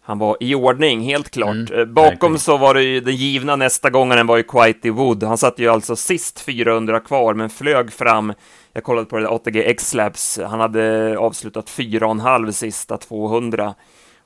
han 0.06 0.18
var 0.18 0.36
i 0.40 0.54
ordning, 0.54 1.00
helt 1.00 1.30
klart. 1.30 1.70
Mm, 1.70 1.80
Eh, 1.80 1.84
Bakom 1.84 2.38
så 2.38 2.56
var 2.56 2.74
det 2.74 2.82
ju 2.82 3.00
den 3.00 3.16
givna 3.16 3.56
nästa 3.56 3.90
gångaren 3.90 4.26
var 4.26 4.36
ju 4.36 4.42
Quitey 4.42 4.90
Wood. 4.90 5.22
Han 5.22 5.38
satt 5.38 5.58
ju 5.58 5.68
alltså 5.68 5.96
sist 5.96 6.40
400 6.40 7.00
kvar, 7.00 7.34
men 7.34 7.50
flög 7.50 7.92
fram. 7.92 8.32
Jag 8.72 8.84
kollade 8.84 9.06
på 9.06 9.16
det 9.16 9.22
där 9.22 9.34
ATG 9.34 9.70
X-Labs. 9.70 10.38
Han 10.46 10.60
hade 10.60 11.16
avslutat 11.18 11.66
4,5 11.70 12.50
sista 12.50 12.96
200 12.96 13.74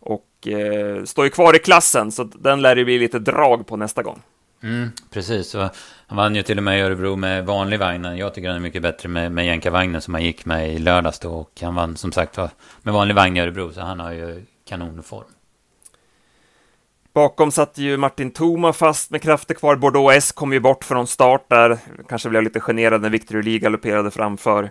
och 0.00 0.48
eh, 0.48 1.04
står 1.04 1.24
ju 1.24 1.30
kvar 1.30 1.56
i 1.56 1.58
klassen, 1.58 2.12
så 2.12 2.24
den 2.24 2.62
lär 2.62 2.76
det 2.76 2.84
bli 2.84 2.98
lite 2.98 3.18
drag 3.18 3.66
på 3.66 3.76
nästa 3.76 4.02
gång. 4.02 4.22
Mm, 4.62 4.90
precis, 5.10 5.54
och 5.54 5.68
han 6.06 6.16
vann 6.16 6.36
ju 6.36 6.42
till 6.42 6.58
och 6.58 6.64
med 6.64 6.78
i 6.78 6.82
Örebro 6.82 7.16
med 7.16 7.46
vanlig 7.46 7.78
vagn. 7.78 8.04
Jag 8.16 8.34
tycker 8.34 8.48
han 8.48 8.56
är 8.56 8.60
mycket 8.60 8.82
bättre 8.82 9.08
med, 9.08 9.32
med 9.32 9.46
jänkarvagnen 9.46 10.00
som 10.00 10.14
han 10.14 10.24
gick 10.24 10.44
med 10.44 10.74
i 10.74 10.78
lördags 10.78 11.18
då. 11.18 11.30
Och 11.30 11.52
han 11.62 11.74
vann 11.74 11.96
som 11.96 12.12
sagt 12.12 12.36
med 12.82 12.94
vanlig 12.94 13.14
vagn 13.14 13.36
i 13.36 13.40
Örebro, 13.40 13.72
så 13.72 13.80
han 13.80 14.00
har 14.00 14.12
ju 14.12 14.44
kanonform. 14.68 15.24
Bakom 17.18 17.50
satt 17.50 17.78
ju 17.78 17.96
Martin 17.96 18.30
Thoma 18.30 18.72
fast 18.72 19.10
med 19.10 19.22
krafter 19.22 19.54
kvar. 19.54 19.76
Bordeaux 19.76 20.16
S 20.16 20.32
kom 20.32 20.52
ju 20.52 20.60
bort 20.60 20.84
från 20.84 21.06
start 21.06 21.48
där. 21.48 21.78
Kanske 22.08 22.28
blev 22.28 22.42
lite 22.42 22.60
generad 22.60 23.02
när 23.02 23.10
Victor 23.10 23.36
Uli 23.36 23.58
galopperade 23.58 24.10
framför. 24.10 24.70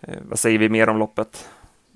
Eh, 0.00 0.18
vad 0.22 0.38
säger 0.38 0.58
vi 0.58 0.68
mer 0.68 0.88
om 0.88 0.98
loppet? 0.98 1.48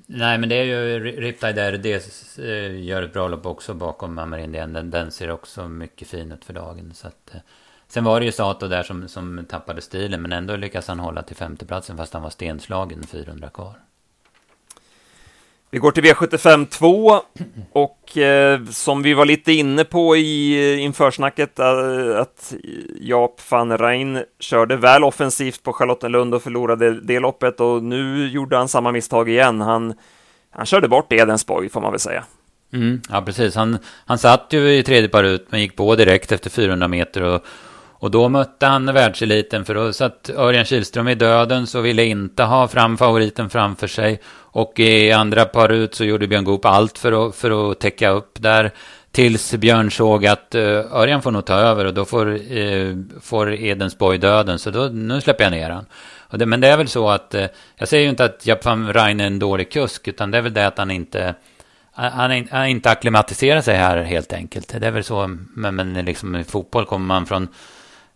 Nej, 0.07 0.39
men 0.39 0.49
det 0.49 0.55
är 0.55 0.65
ju 0.65 0.99
Riptide 1.01 1.71
RD 1.71 1.87
eh, 1.87 2.85
gör 2.85 3.03
ett 3.03 3.13
bra 3.13 3.29
lopp 3.29 3.47
också 3.47 3.75
bakom 3.75 4.19
Amarindien. 4.19 4.73
Den, 4.73 4.91
den 4.91 5.11
ser 5.11 5.31
också 5.31 5.69
mycket 5.69 6.09
fin 6.09 6.33
ut 6.33 6.45
för 6.45 6.53
dagen. 6.53 6.93
Så 6.95 7.09
att, 7.09 7.35
eh, 7.35 7.41
sen 7.89 8.05
var 8.05 8.21
det 8.21 8.27
ju 8.27 8.33
Sato 8.33 8.69
där 8.69 8.83
som, 8.83 9.09
som 9.09 9.45
tappade 9.49 9.81
stilen, 9.81 10.23
men 10.23 10.33
ändå 10.33 10.57
lyckas 10.57 10.89
han 10.89 11.01
hålla 11.01 11.23
till 11.23 11.37
femteplatsen 11.37 11.97
fast 11.97 12.13
han 12.13 12.23
var 12.23 12.31
stenslagen 12.31 13.03
400 13.03 13.49
kvar. 13.49 13.75
Vi 15.75 15.81
går 15.81 15.91
till 15.91 16.05
V75 16.05 16.67
2 16.67 17.21
och 17.73 18.19
eh, 18.19 18.65
som 18.65 19.03
vi 19.03 19.15
var 19.15 19.25
lite 19.25 19.53
inne 19.53 19.85
på 19.85 20.17
i 20.17 20.55
eh, 20.75 20.83
införsnacket 20.83 21.59
eh, 21.59 22.21
att 22.21 22.55
Jaap 23.01 23.41
van 23.51 23.79
Rijn 23.79 24.23
körde 24.41 24.77
väl 24.77 25.05
offensivt 25.05 25.63
på 25.63 25.73
Charlottenlund 25.73 26.35
och 26.35 26.43
förlorade 26.43 27.01
det 27.01 27.21
loppet 27.21 27.61
och 27.61 27.83
nu 27.83 28.29
gjorde 28.29 28.57
han 28.57 28.69
samma 28.69 28.93
misstag 28.93 29.29
igen. 29.29 29.61
Han, 29.61 29.95
han 30.51 30.67
körde 30.67 30.89
bort 30.89 31.13
Edensborg 31.13 31.69
får 31.69 31.81
man 31.81 31.91
väl 31.91 32.01
säga. 32.01 32.25
Mm, 32.73 33.01
ja, 33.09 33.23
precis. 33.23 33.55
Han, 33.55 33.79
han 34.07 34.19
satt 34.19 34.47
ju 34.51 34.75
i 34.75 34.83
tredje 34.83 35.09
par 35.09 35.25
ut, 35.25 35.47
men 35.51 35.61
gick 35.61 35.77
på 35.77 35.97
direkt 35.97 36.33
efter 36.33 36.51
400 36.51 36.89
meter. 36.89 37.23
Och, 37.23 37.45
och 37.99 38.11
då 38.11 38.29
mötte 38.29 38.67
han 38.67 38.87
världseliten, 38.87 39.65
för 39.65 39.75
då 39.75 39.93
satt 39.93 40.31
Örjan 40.37 40.65
Kihlström 40.65 41.09
i 41.09 41.15
döden, 41.15 41.67
så 41.67 41.81
ville 41.81 42.05
inte 42.05 42.43
ha 42.43 42.69
fram 42.69 42.97
favoriten 42.97 43.51
framför 43.51 43.87
sig. 43.87 44.21
Och 44.37 44.81
i 44.81 45.13
andra 45.13 45.45
par 45.45 45.73
ut 45.73 45.95
så 45.95 46.05
gjorde 46.05 46.27
Björn 46.27 46.45
Goop 46.45 46.65
allt 46.65 46.99
för 46.99 47.29
att, 47.29 47.37
för 47.37 47.71
att 47.71 47.81
täcka 47.81 48.11
upp 48.11 48.43
där. 48.43 48.71
Tills 49.13 49.55
Björn 49.55 49.91
såg 49.91 50.27
att 50.27 50.55
uh, 50.55 50.63
Örjan 50.93 51.23
får 51.23 51.31
nog 51.31 51.45
ta 51.45 51.55
över 51.55 51.85
och 51.85 51.95
då 51.95 52.05
får, 52.05 52.27
uh, 52.27 52.97
får 53.21 53.55
Edensborg 53.55 54.19
döden. 54.19 54.59
Så 54.59 54.71
då, 54.71 54.85
nu 54.93 55.21
släpper 55.21 55.45
jag 55.45 55.51
ner 55.51 55.71
han. 55.71 55.87
Och 56.19 56.39
det, 56.39 56.47
men 56.47 56.61
det 56.61 56.69
är 56.69 56.77
väl 56.77 56.89
så 56.89 57.09
att, 57.09 57.35
uh, 57.35 57.45
jag 57.77 57.89
säger 57.89 58.03
ju 58.03 58.11
inte 58.11 58.25
att 58.25 58.47
Japp 58.47 58.65
van 58.65 58.93
Rijn 58.93 59.21
är 59.21 59.27
en 59.27 59.39
dålig 59.39 59.73
kusk, 59.73 60.09
utan 60.09 60.31
det 60.31 60.39
är 60.39 60.43
väl 60.43 60.55
det 60.55 60.67
att 60.67 60.79
han 60.79 60.91
inte 60.91 61.35
han 61.97 62.47
har 62.51 62.65
inte 62.65 62.91
acklimatiserar 62.91 63.61
sig 63.61 63.77
här 63.77 64.03
helt 64.03 64.33
enkelt. 64.33 64.69
Det 64.81 64.87
är 64.87 64.91
väl 64.91 65.05
så, 65.05 65.37
men, 65.55 65.75
men 65.75 65.95
liksom 65.95 66.37
i 66.37 66.45
fotboll 66.45 66.87
kommer 66.87 67.07
man 67.07 67.27
från 67.27 67.49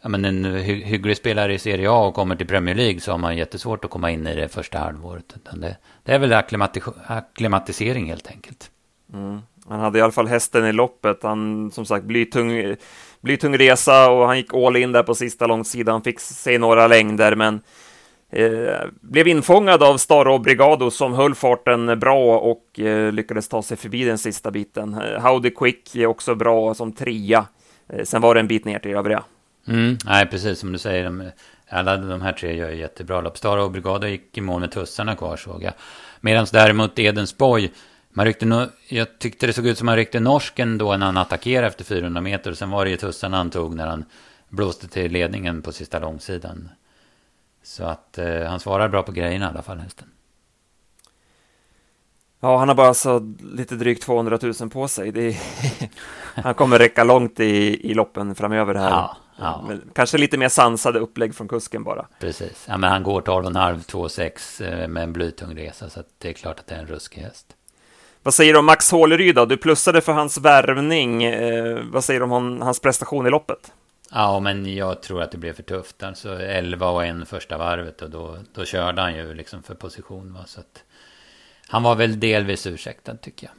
ja, 0.02 0.09
men 0.09 0.25
en 0.25 0.45
hy 0.45 0.85
hygglig 0.85 1.17
spelare 1.17 1.55
i 1.55 1.59
Serie 1.59 1.90
A 1.90 2.07
och 2.07 2.14
kommer 2.14 2.37
till 2.37 2.47
Premier 2.47 2.75
League 2.75 3.00
så 3.00 3.11
har 3.11 3.19
man 3.19 3.37
jättesvårt 3.37 3.85
att 3.85 3.90
komma 3.90 4.11
in 4.11 4.26
i 4.26 4.35
det 4.35 4.49
första 4.49 4.78
halvåret. 4.78 5.35
Utan 5.37 5.61
det, 5.61 5.76
det 6.05 6.12
är 6.12 6.19
väl 6.19 6.33
akklimatisering 6.33 8.09
helt 8.09 8.28
enkelt. 8.28 8.71
Mm. 9.12 9.40
Han 9.69 9.81
hade 9.81 9.99
i 9.99 10.02
alla 10.02 10.12
fall 10.12 10.28
hästen 10.28 10.67
i 10.67 10.73
loppet. 10.73 11.23
Han, 11.23 11.71
som 11.71 11.85
sagt, 11.85 12.05
blytung, 12.05 12.76
blytung 13.21 13.59
resa 13.59 14.11
och 14.11 14.26
han 14.26 14.37
gick 14.37 14.55
all 14.55 14.76
in 14.76 14.93
där 14.93 15.02
på 15.02 15.14
sista 15.14 15.47
långsidan. 15.47 16.02
Fick 16.02 16.21
se 16.21 16.59
några 16.59 16.87
längder, 16.87 17.35
men 17.35 17.61
eh, 18.33 18.87
blev 19.00 19.28
infångad 19.28 19.83
av 19.83 19.97
Staro 19.97 20.38
Brigado 20.38 20.90
som 20.90 21.12
höll 21.12 21.35
farten 21.35 21.99
bra 22.00 22.38
och 22.38 22.81
eh, 22.81 23.12
lyckades 23.12 23.49
ta 23.49 23.62
sig 23.62 23.76
förbi 23.76 24.05
den 24.05 24.19
sista 24.19 24.50
biten. 24.50 24.95
Eh, 24.95 25.23
Howdy 25.23 25.50
Quick 25.50 25.97
är 25.97 26.07
också 26.07 26.35
bra 26.35 26.75
som 26.75 26.93
trea. 26.93 27.47
Eh, 27.88 28.05
sen 28.05 28.23
var 28.23 28.35
det 28.35 28.40
en 28.40 28.49
bit 28.49 28.64
ner 28.64 28.78
till 28.78 28.97
övriga. 28.97 29.23
Mm, 29.68 29.98
nej, 30.04 30.26
precis 30.26 30.58
som 30.58 30.72
du 30.72 30.78
säger. 30.78 31.04
De, 31.04 31.30
alla 31.68 31.96
de 31.96 32.22
här 32.22 32.32
tre 32.32 32.56
gör 32.56 32.70
jättebra 32.70 33.20
lopp. 33.20 33.38
Stara 33.38 33.64
och 33.64 33.70
Brigado 33.70 34.06
gick 34.06 34.38
i 34.38 34.40
mål 34.40 34.60
med 34.60 34.70
tussarna 34.70 35.16
kvar 35.16 35.37
såg 35.37 35.62
jag. 35.62 35.72
Medan 36.20 36.46
däremot 36.52 36.98
Edensborg, 36.98 37.72
man 38.10 38.26
ryckte 38.26 38.46
no 38.46 38.66
jag 38.88 39.18
tyckte 39.18 39.46
det 39.46 39.52
såg 39.52 39.66
ut 39.66 39.78
som 39.78 39.88
han 39.88 39.96
ryckte 39.96 40.20
norsken 40.20 40.78
då 40.78 40.96
när 40.96 41.06
han 41.06 41.16
attackerade 41.16 41.66
efter 41.66 41.84
400 41.84 42.20
meter. 42.20 42.50
Och 42.50 42.58
sen 42.58 42.70
var 42.70 42.84
det 42.84 42.90
ju 42.90 42.96
tussarna 42.96 43.37
han 43.37 43.50
tog 43.50 43.75
när 43.75 43.87
han 43.87 44.04
blåste 44.48 44.88
till 44.88 45.12
ledningen 45.12 45.62
på 45.62 45.72
sista 45.72 45.98
långsidan. 45.98 46.68
Så 47.62 47.84
att 47.84 48.18
eh, 48.18 48.42
han 48.42 48.60
svarar 48.60 48.88
bra 48.88 49.02
på 49.02 49.12
grejerna 49.12 49.46
i 49.46 49.48
alla 49.48 49.62
fall, 49.62 49.78
hästen. 49.78 50.08
Ja, 52.40 52.58
han 52.58 52.68
har 52.68 52.75
bara 52.75 52.94
så 52.94 53.34
lite 53.52 53.75
drygt 53.75 54.02
200 54.02 54.38
000 54.60 54.70
på 54.70 54.88
sig. 54.88 55.08
Är... 55.08 55.37
han 56.42 56.54
kommer 56.54 56.78
räcka 56.78 57.04
långt 57.04 57.40
i, 57.40 57.90
i 57.90 57.94
loppen 57.94 58.34
framöver 58.34 58.75
här. 58.75 58.90
Ja, 58.90 59.16
ja. 59.38 59.71
Kanske 59.95 60.18
lite 60.18 60.38
mer 60.38 60.49
sansade 60.49 60.99
upplägg 60.99 61.35
från 61.35 61.49
kusken 61.49 61.85
bara. 61.85 62.07
Precis. 62.21 62.64
Ja, 62.68 62.76
men 62.76 62.90
han 62.90 63.02
går 63.02 63.23
12,5, 63.23 63.85
2,6 63.87 64.88
med 64.88 65.02
en 65.02 65.12
blytung 65.12 65.57
resa, 65.57 65.90
så 65.90 66.02
det 66.18 66.28
är 66.28 66.33
klart 66.33 66.59
att 66.59 66.66
det 66.66 66.75
är 66.75 66.78
en 66.78 66.87
ruskig 66.87 67.21
häst. 67.21 67.54
Vad 68.23 68.35
säger 68.35 68.52
du 68.52 68.59
om 68.59 68.66
Max 68.66 68.90
Håleryd 68.90 69.35
då? 69.35 69.47
Du 69.47 69.57
plussade 69.57 70.00
för 70.00 70.12
hans 70.12 70.38
värvning. 70.38 71.23
Eh, 71.25 71.78
vad 71.85 72.04
säger 72.04 72.21
du 72.21 72.25
om 72.25 72.30
hon, 72.30 72.62
hans 72.62 72.80
prestation 72.80 73.26
i 73.26 73.30
loppet? 73.30 73.73
Ja, 74.11 74.40
men 74.40 74.75
jag 74.75 75.02
tror 75.02 75.23
att 75.23 75.30
det 75.30 75.38
blev 75.38 75.52
för 75.52 75.62
tufft. 75.62 76.02
Alltså 76.02 76.40
11 76.40 76.88
och 76.88 77.04
en 77.04 77.26
första 77.26 77.59
varvet 77.59 78.02
och 78.02 78.11
då, 78.11 78.37
då 78.54 78.64
körde 78.64 79.02
han 79.02 79.14
ju 79.14 79.35
liksom 79.35 79.62
för 79.62 79.75
position. 79.75 80.35
Va? 80.35 80.45
Så 80.47 80.61
att 80.61 80.83
han 81.68 81.83
var 81.83 81.95
väl 81.95 82.21
delvis 82.21 82.66
ursäktad 82.66 83.16
tycker 83.16 83.47
jag. 83.47 83.54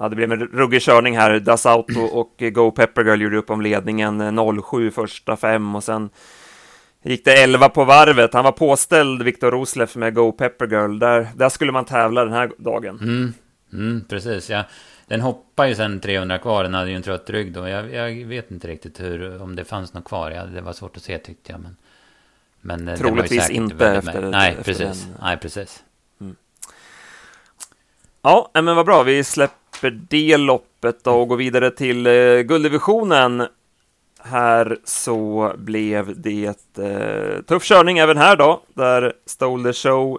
Ja, 0.00 0.08
det 0.08 0.16
blev 0.16 0.32
en 0.32 0.40
ruggig 0.40 0.82
körning 0.82 1.16
här. 1.16 1.40
Das 1.40 1.66
Auto 1.66 2.00
och 2.00 2.42
Go 2.52 2.70
Pepper 2.70 3.04
Girl 3.04 3.22
gjorde 3.22 3.36
upp 3.36 3.50
om 3.50 3.60
ledningen 3.60 4.38
07 4.70 4.90
första 4.90 5.36
fem 5.36 5.74
och 5.74 5.84
sen 5.84 6.10
gick 7.02 7.24
det 7.24 7.42
11 7.42 7.68
på 7.68 7.84
varvet. 7.84 8.34
Han 8.34 8.44
var 8.44 8.52
påställd, 8.52 9.22
Viktor 9.22 9.50
Rosleff 9.50 9.96
med 9.96 10.14
Go 10.14 10.32
Pepper 10.32 10.66
Girl. 10.66 10.98
Där, 10.98 11.28
där 11.34 11.48
skulle 11.48 11.72
man 11.72 11.84
tävla 11.84 12.24
den 12.24 12.32
här 12.32 12.52
dagen. 12.58 12.98
Mm, 13.02 13.32
mm, 13.72 14.04
precis, 14.08 14.50
ja. 14.50 14.64
Den 15.06 15.20
hoppade 15.20 15.68
ju 15.68 15.74
sen 15.74 16.00
300 16.00 16.38
kvar, 16.38 16.62
den 16.62 16.74
hade 16.74 16.90
ju 16.90 16.96
en 16.96 17.02
trött 17.02 17.30
rygg 17.30 17.52
då. 17.52 17.68
Jag, 17.68 17.94
jag 17.94 18.26
vet 18.26 18.50
inte 18.50 18.68
riktigt 18.68 19.00
hur, 19.00 19.42
om 19.42 19.56
det 19.56 19.64
fanns 19.64 19.94
något 19.94 20.04
kvar. 20.04 20.30
Ja, 20.30 20.44
det 20.44 20.60
var 20.60 20.72
svårt 20.72 20.96
att 20.96 21.02
se 21.02 21.18
tyckte 21.18 21.52
jag. 21.52 21.60
Men, 21.60 22.84
men 22.84 22.96
Troligtvis 22.96 23.50
inte 23.50 23.88
efter, 23.88 24.22
Nej, 24.22 24.50
efter 24.50 24.64
precis. 24.64 25.04
Den. 25.04 25.14
Nej, 25.22 25.36
precis. 25.36 25.82
Ja, 28.22 28.50
eh, 28.54 28.62
men 28.62 28.76
vad 28.76 28.86
bra. 28.86 29.02
Vi 29.02 29.24
släpper 29.24 29.90
det 30.08 30.36
loppet 30.36 31.04
då 31.04 31.12
och 31.12 31.28
går 31.28 31.36
vidare 31.36 31.70
till 31.70 32.06
eh, 32.06 32.40
gulddivisionen. 32.40 33.46
Här 34.22 34.78
så 34.84 35.52
blev 35.58 36.20
det 36.20 36.78
eh, 36.78 37.42
tuff 37.48 37.64
körning 37.64 37.98
även 37.98 38.16
här 38.16 38.36
då, 38.36 38.62
där 38.74 39.12
Stole 39.26 39.72
the 39.72 39.72
Show 39.72 40.18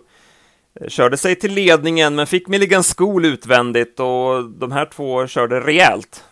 eh, 0.81 0.88
körde 0.88 1.17
sig 1.17 1.36
till 1.36 1.53
ledningen, 1.53 2.15
men 2.15 2.27
fick 2.27 2.48
Milligan 2.48 2.84
School 2.84 3.25
utvändigt 3.25 4.00
och 4.00 4.50
de 4.50 4.72
här 4.72 4.86
två 4.86 5.27
körde 5.27 5.60
rejält. 5.60 6.24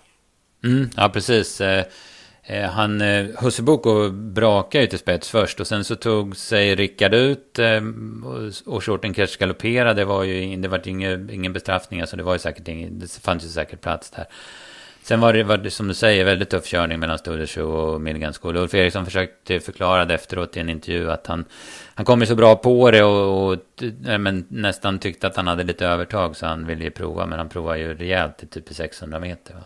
Mm, 0.64 0.90
ja, 0.96 1.10
precis. 1.10 1.62
Eh, 1.62 1.86
Eh, 2.44 2.70
han, 2.70 3.02
eh, 3.02 3.26
Husseboko 3.38 4.10
brakade 4.10 4.84
ju 4.84 4.88
till 4.88 5.00
spets 5.00 5.30
först 5.30 5.60
och 5.60 5.68
sen 5.68 5.84
så 5.84 5.96
tog 5.96 6.36
sig 6.36 6.76
Rickard 6.76 7.14
ut 7.14 7.60
eh, 7.60 7.82
och, 8.26 8.74
och 8.76 8.84
Shorten 8.84 9.14
Cash 9.14 9.38
galopperade. 9.40 10.02
Det 10.02 10.06
var 10.06 10.24
ju 10.24 10.56
det 10.56 10.68
var 10.68 10.88
ingen, 10.88 11.30
ingen 11.30 11.54
bestraffning, 11.54 12.02
alltså 12.02 12.18
det 12.18 12.24
var 12.24 12.34
ju 12.34 12.40
säkert 12.40 12.68
ingen, 12.68 13.00
det 13.00 13.12
fanns 13.12 13.44
ju 13.44 13.48
säkert 13.48 13.82
plats 13.82 14.12
där. 14.12 14.26
Sen 15.04 15.20
var 15.20 15.34
det, 15.34 15.44
var 15.44 15.58
det 15.58 15.72
som 15.72 15.88
du 15.88 15.94
säger 15.94 16.26
väldigt 16.26 16.50
tuff 16.50 16.66
körning 16.66 17.00
mellan 17.00 17.18
Studersjö 17.18 17.62
och 17.62 18.02
Milligan 18.02 18.34
School. 18.34 18.58
Ulf 18.58 18.74
Eriksson 18.74 19.06
försökte 19.06 19.60
förklara 19.60 20.06
det 20.06 20.14
efteråt 20.14 20.58
i 20.58 20.60
en 20.60 20.70
intervju 20.70 21.12
att 21.12 21.28
han, 21.28 21.46
han 21.96 22.06
kom 22.06 22.22
ju 22.22 22.26
så 22.26 22.36
bra 22.36 22.56
på 22.56 22.92
det 22.92 23.04
och, 23.04 23.52
och 23.52 23.60
men, 24.20 24.46
nästan 24.48 25.00
tyckte 25.00 25.28
att 25.28 25.36
han 25.36 25.48
hade 25.48 25.64
lite 25.64 25.88
övertag 25.88 26.36
så 26.36 26.46
han 26.46 26.68
ville 26.68 26.84
ju 26.84 26.92
prova. 26.92 27.26
Men 27.26 27.40
han 27.40 27.50
provade 27.50 27.80
ju 27.80 27.94
rejält 27.94 28.44
i 28.44 28.48
typ 28.48 28.74
600 28.74 29.20
meter. 29.20 29.54
Va? 29.54 29.62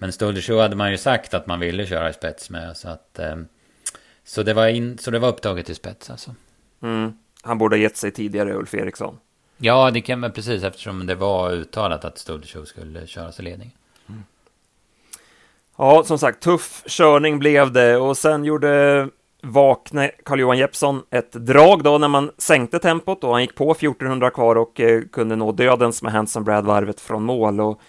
Men 0.00 0.12
Studershow 0.12 0.60
hade 0.60 0.76
man 0.76 0.90
ju 0.90 0.96
sagt 0.96 1.34
att 1.34 1.46
man 1.46 1.60
ville 1.60 1.86
köra 1.86 2.10
i 2.10 2.12
spets 2.12 2.50
med. 2.50 2.76
Så, 2.76 2.88
att, 2.88 3.18
eh, 3.18 3.36
så, 4.24 4.42
det, 4.42 4.54
var 4.54 4.68
in, 4.68 4.98
så 4.98 5.10
det 5.10 5.18
var 5.18 5.28
upptaget 5.28 5.70
i 5.70 5.74
spets 5.74 6.10
alltså. 6.10 6.34
Mm. 6.82 7.12
Han 7.42 7.58
borde 7.58 7.76
ha 7.76 7.80
gett 7.80 7.96
sig 7.96 8.10
tidigare, 8.10 8.54
Ulf 8.54 8.74
Eriksson. 8.74 9.18
Ja, 9.58 9.90
det 9.90 10.00
kan 10.00 10.20
man 10.20 10.32
precis 10.32 10.62
eftersom 10.62 11.06
det 11.06 11.14
var 11.14 11.52
uttalat 11.52 12.04
att 12.04 12.18
Studershow 12.18 12.64
skulle 12.64 13.06
köras 13.06 13.40
i 13.40 13.42
ledningen. 13.42 13.74
Ja, 15.76 16.04
som 16.04 16.18
sagt, 16.18 16.42
tuff 16.42 16.82
körning 16.86 17.38
blev 17.38 17.72
det 17.72 17.96
och 17.96 18.16
sen 18.16 18.44
gjorde 18.44 19.08
Vakne 19.42 20.10
Carl-Johan 20.24 20.58
Jeppsson 20.58 21.02
ett 21.10 21.32
drag 21.32 21.82
då 21.82 21.98
när 21.98 22.08
man 22.08 22.30
sänkte 22.38 22.78
tempot 22.78 23.24
och 23.24 23.32
han 23.32 23.42
gick 23.42 23.54
på 23.54 23.70
1400 23.70 24.30
kvar 24.30 24.56
och 24.56 24.80
eh, 24.80 25.02
kunde 25.12 25.36
nå 25.36 25.52
dödens 25.52 26.02
med 26.02 26.12
Hanson 26.12 26.44
Brad-varvet 26.44 27.00
från 27.00 27.22
mål 27.22 27.60
och 27.60 27.80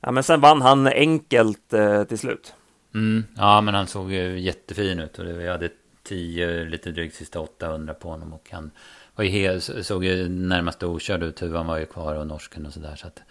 Ja, 0.00 0.10
men 0.10 0.22
sen 0.22 0.40
vann 0.40 0.62
han 0.62 0.86
enkelt 0.86 1.72
eh, 1.72 2.04
till 2.04 2.18
slut. 2.18 2.54
Mm, 2.94 3.24
ja, 3.36 3.60
men 3.60 3.74
han 3.74 3.86
såg 3.86 4.12
ju 4.12 4.40
jättefin 4.40 5.00
ut 5.00 5.18
och 5.18 5.26
vi 5.26 5.48
hade 5.48 5.70
10, 6.02 6.64
lite 6.64 6.90
drygt 6.90 7.16
sista 7.16 7.40
800 7.40 7.94
på 7.94 8.08
honom 8.08 8.32
och 8.32 8.48
han 8.50 8.70
var 9.14 9.24
ju 9.24 9.30
helt, 9.30 9.86
såg 9.86 10.04
ju 10.04 10.28
närmast 10.28 10.82
okörd 10.82 11.22
ut. 11.22 11.42
Huvan 11.42 11.66
var 11.66 11.78
ju 11.78 11.86
kvar 11.86 12.14
och 12.14 12.26
norsken 12.26 12.66
och 12.66 12.72
sådär. 12.72 12.96
Så 12.96 13.06
att 13.06 13.22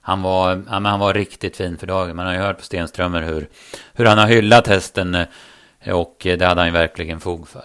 han 0.00 0.22
var, 0.22 0.50
ja, 0.50 0.80
men 0.80 0.86
han 0.86 1.00
var 1.00 1.14
riktigt 1.14 1.56
fin 1.56 1.78
för 1.78 1.86
dagen. 1.86 2.16
Man 2.16 2.26
har 2.26 2.32
ju 2.32 2.38
hört 2.38 2.58
på 2.58 2.64
Stenströmer 2.64 3.22
hur, 3.22 3.48
hur 3.92 4.04
han 4.04 4.18
har 4.18 4.26
hyllat 4.26 4.66
hästen 4.66 5.14
eh, 5.14 5.94
och 5.94 6.16
det 6.20 6.42
hade 6.42 6.60
han 6.60 6.66
ju 6.66 6.72
verkligen 6.72 7.20
fog 7.20 7.48
för. 7.48 7.64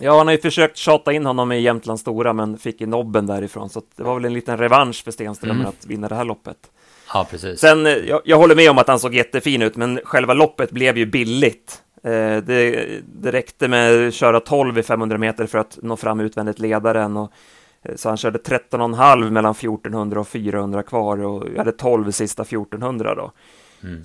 Ja, 0.00 0.18
han 0.18 0.26
har 0.26 0.34
ju 0.34 0.40
försökt 0.40 0.76
tjata 0.76 1.12
in 1.12 1.26
honom 1.26 1.52
i 1.52 1.60
Jämtland 1.60 2.00
Stora, 2.00 2.32
men 2.32 2.58
fick 2.58 2.80
i 2.80 2.86
nobben 2.86 3.26
därifrån. 3.26 3.70
Så 3.70 3.82
det 3.96 4.02
var 4.02 4.14
väl 4.14 4.24
en 4.24 4.34
liten 4.34 4.58
revansch 4.58 5.04
för 5.04 5.10
Stenströmer 5.10 5.54
mm. 5.54 5.66
att 5.66 5.86
vinna 5.86 6.08
det 6.08 6.14
här 6.14 6.24
loppet. 6.24 6.70
Ja, 7.14 7.26
precis. 7.30 7.60
Sen, 7.60 7.86
eh, 7.86 7.92
jag, 7.92 8.20
jag, 8.24 8.36
håller 8.36 8.54
med 8.54 8.70
om 8.70 8.78
att 8.78 8.88
han 8.88 8.98
såg 8.98 9.14
jättefin 9.14 9.62
ut, 9.62 9.76
men 9.76 10.00
själva 10.04 10.34
loppet 10.34 10.70
blev 10.70 10.98
ju 10.98 11.06
billigt. 11.06 11.82
Eh, 12.04 12.36
det, 12.36 12.86
det 13.04 13.32
räckte 13.32 13.68
med 13.68 14.08
att 14.08 14.14
köra 14.14 14.40
12 14.40 14.78
i 14.78 14.82
500 14.82 15.18
meter 15.18 15.46
för 15.46 15.58
att 15.58 15.78
nå 15.82 15.96
fram 15.96 16.20
utvändigt 16.20 16.58
ledaren. 16.58 17.16
Och, 17.16 17.32
eh, 17.82 17.94
så 17.96 18.08
han 18.08 18.16
körde 18.16 18.38
13,5 18.38 19.30
mellan 19.30 19.54
1400 19.54 20.20
och 20.20 20.28
400 20.28 20.82
kvar 20.82 21.22
och 21.22 21.48
jag 21.50 21.58
hade 21.58 21.72
12 21.72 22.10
sista 22.10 22.42
1400 22.42 23.14
då. 23.14 23.32
Mm. 23.82 24.02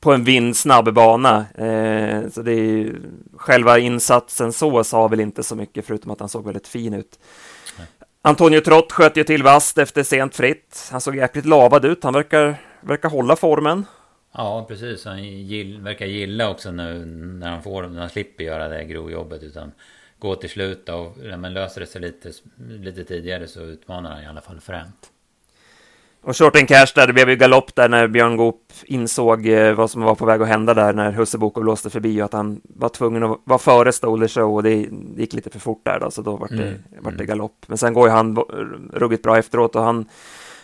på 0.00 0.12
en 0.12 0.24
vindsnabb 0.24 0.94
bana. 0.94 1.46
Eh, 1.54 2.28
så 2.30 2.42
det 2.42 2.52
är 2.52 2.92
själva 3.36 3.78
insatsen 3.78 4.52
så 4.52 4.84
sa 4.84 5.08
väl 5.08 5.20
inte 5.20 5.42
så 5.42 5.56
mycket 5.56 5.86
förutom 5.86 6.10
att 6.10 6.20
han 6.20 6.28
såg 6.28 6.44
väldigt 6.44 6.68
fin 6.68 6.94
ut. 6.94 7.18
Antonio 8.22 8.60
Trott 8.60 8.92
sköt 8.92 9.16
ju 9.16 9.24
till 9.24 9.42
vast 9.42 9.78
efter 9.78 10.02
sent 10.02 10.36
fritt. 10.36 10.88
Han 10.90 11.00
såg 11.00 11.16
jäkligt 11.16 11.44
lavad 11.46 11.84
ut. 11.84 12.04
Han 12.04 12.14
verkar, 12.14 12.56
verkar 12.80 13.08
hålla 13.08 13.36
formen. 13.36 13.84
Ja, 14.32 14.64
precis. 14.68 15.04
Han 15.04 15.24
gill, 15.24 15.80
verkar 15.80 16.06
gilla 16.06 16.50
också 16.50 16.70
nu 16.70 17.04
när 17.06 17.50
han 17.50 17.62
får 17.62 17.82
när 17.82 18.00
han 18.00 18.10
slipper 18.10 18.44
göra 18.44 18.68
det 18.68 18.84
grovjobbet. 18.84 19.42
Utan 19.42 19.72
gå 20.18 20.34
till 20.34 20.50
slut 20.50 20.88
och 20.88 21.16
när 21.18 21.50
löser 21.50 21.80
det 21.80 21.86
sig 21.86 22.00
lite, 22.00 22.32
lite 22.56 23.04
tidigare 23.04 23.46
så 23.46 23.60
utmanar 23.60 24.10
han 24.10 24.22
i 24.22 24.26
alla 24.26 24.40
fall 24.40 24.60
fränt. 24.60 25.10
Och 26.22 26.36
short 26.36 26.68
cash 26.68 26.92
där, 26.94 27.06
det 27.06 27.12
blev 27.12 27.30
ju 27.30 27.36
galopp 27.36 27.74
där 27.74 27.88
när 27.88 28.08
Björn 28.08 28.36
Goop 28.36 28.72
insåg 28.84 29.46
eh, 29.46 29.74
vad 29.74 29.90
som 29.90 30.02
var 30.02 30.14
på 30.14 30.26
väg 30.26 30.42
att 30.42 30.48
hända 30.48 30.74
där 30.74 30.92
när 30.92 31.12
Husse 31.12 31.38
Boko 31.38 31.60
blåste 31.60 31.90
förbi 31.90 32.20
och 32.20 32.24
att 32.24 32.32
han 32.32 32.60
var 32.64 32.88
tvungen 32.88 33.22
att 33.22 33.38
vara 33.44 33.58
före 33.58 33.92
Stoler 33.92 34.28
Show 34.28 34.54
och 34.54 34.62
det 34.62 34.88
gick 35.16 35.32
lite 35.32 35.50
för 35.50 35.58
fort 35.58 35.84
där 35.84 36.00
då, 36.00 36.10
så 36.10 36.22
då 36.22 36.36
var 36.36 36.48
det, 36.48 36.62
mm. 36.62 36.82
Vart 37.00 37.12
det 37.12 37.24
mm. 37.24 37.26
galopp. 37.26 37.64
Men 37.66 37.78
sen 37.78 37.94
går 37.94 38.08
ju 38.08 38.14
han 38.14 38.36
ruggigt 38.92 39.22
bra 39.22 39.38
efteråt 39.38 39.76
och 39.76 39.82
han, 39.82 40.08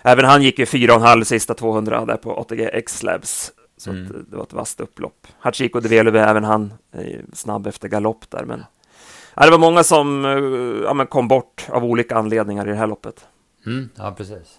även 0.03 0.25
han 0.25 0.43
gick 0.43 0.59
ju 0.59 0.67
fyra 0.67 0.95
och 0.95 1.01
en 1.01 1.07
halv 1.07 1.25
sista 1.25 1.55
200 1.55 2.05
där 2.05 2.17
på 2.17 2.37
ATG 2.41 2.71
X-Labs. 2.73 3.53
Så 3.77 3.91
mm. 3.91 4.27
det 4.31 4.37
var 4.37 4.45
ett 4.45 4.53
vasst 4.53 4.81
upplopp. 4.81 5.27
Hachiko 5.39 5.81
de 5.81 5.89
Velove, 5.89 6.21
även 6.21 6.45
han 6.45 6.73
snabb 7.33 7.67
efter 7.67 7.89
galopp 7.89 8.31
där, 8.31 8.45
men 8.45 8.65
ja, 9.35 9.45
det 9.45 9.51
var 9.51 9.59
många 9.59 9.85
som 9.85 10.25
eh, 10.25 10.99
ja, 10.99 11.07
kom 11.07 11.29
bort 11.29 11.67
av 11.69 11.85
olika 11.85 12.17
anledningar 12.17 12.67
i 12.69 12.71
det 12.71 12.77
här 12.77 12.87
loppet. 12.87 13.27
Mm, 13.67 13.89
ja, 13.97 14.15
precis. 14.17 14.59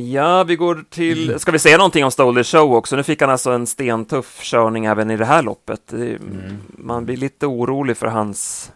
Ja, 0.00 0.44
vi 0.44 0.56
går 0.56 0.84
till... 0.90 1.28
Mm. 1.28 1.38
Ska 1.38 1.52
vi 1.52 1.58
säga 1.58 1.76
någonting 1.76 2.04
om 2.04 2.10
Stolder 2.10 2.42
Show 2.42 2.74
också? 2.74 2.96
Nu 2.96 3.02
fick 3.02 3.20
han 3.20 3.30
alltså 3.30 3.50
en 3.50 3.66
stentuff 3.66 4.40
körning 4.42 4.84
även 4.84 5.10
i 5.10 5.16
det 5.16 5.24
här 5.24 5.42
loppet. 5.42 5.92
Mm. 5.92 6.58
Man 6.68 7.04
blir 7.04 7.16
lite 7.16 7.46
orolig 7.46 7.96
för 7.96 8.06
hans 8.06 8.72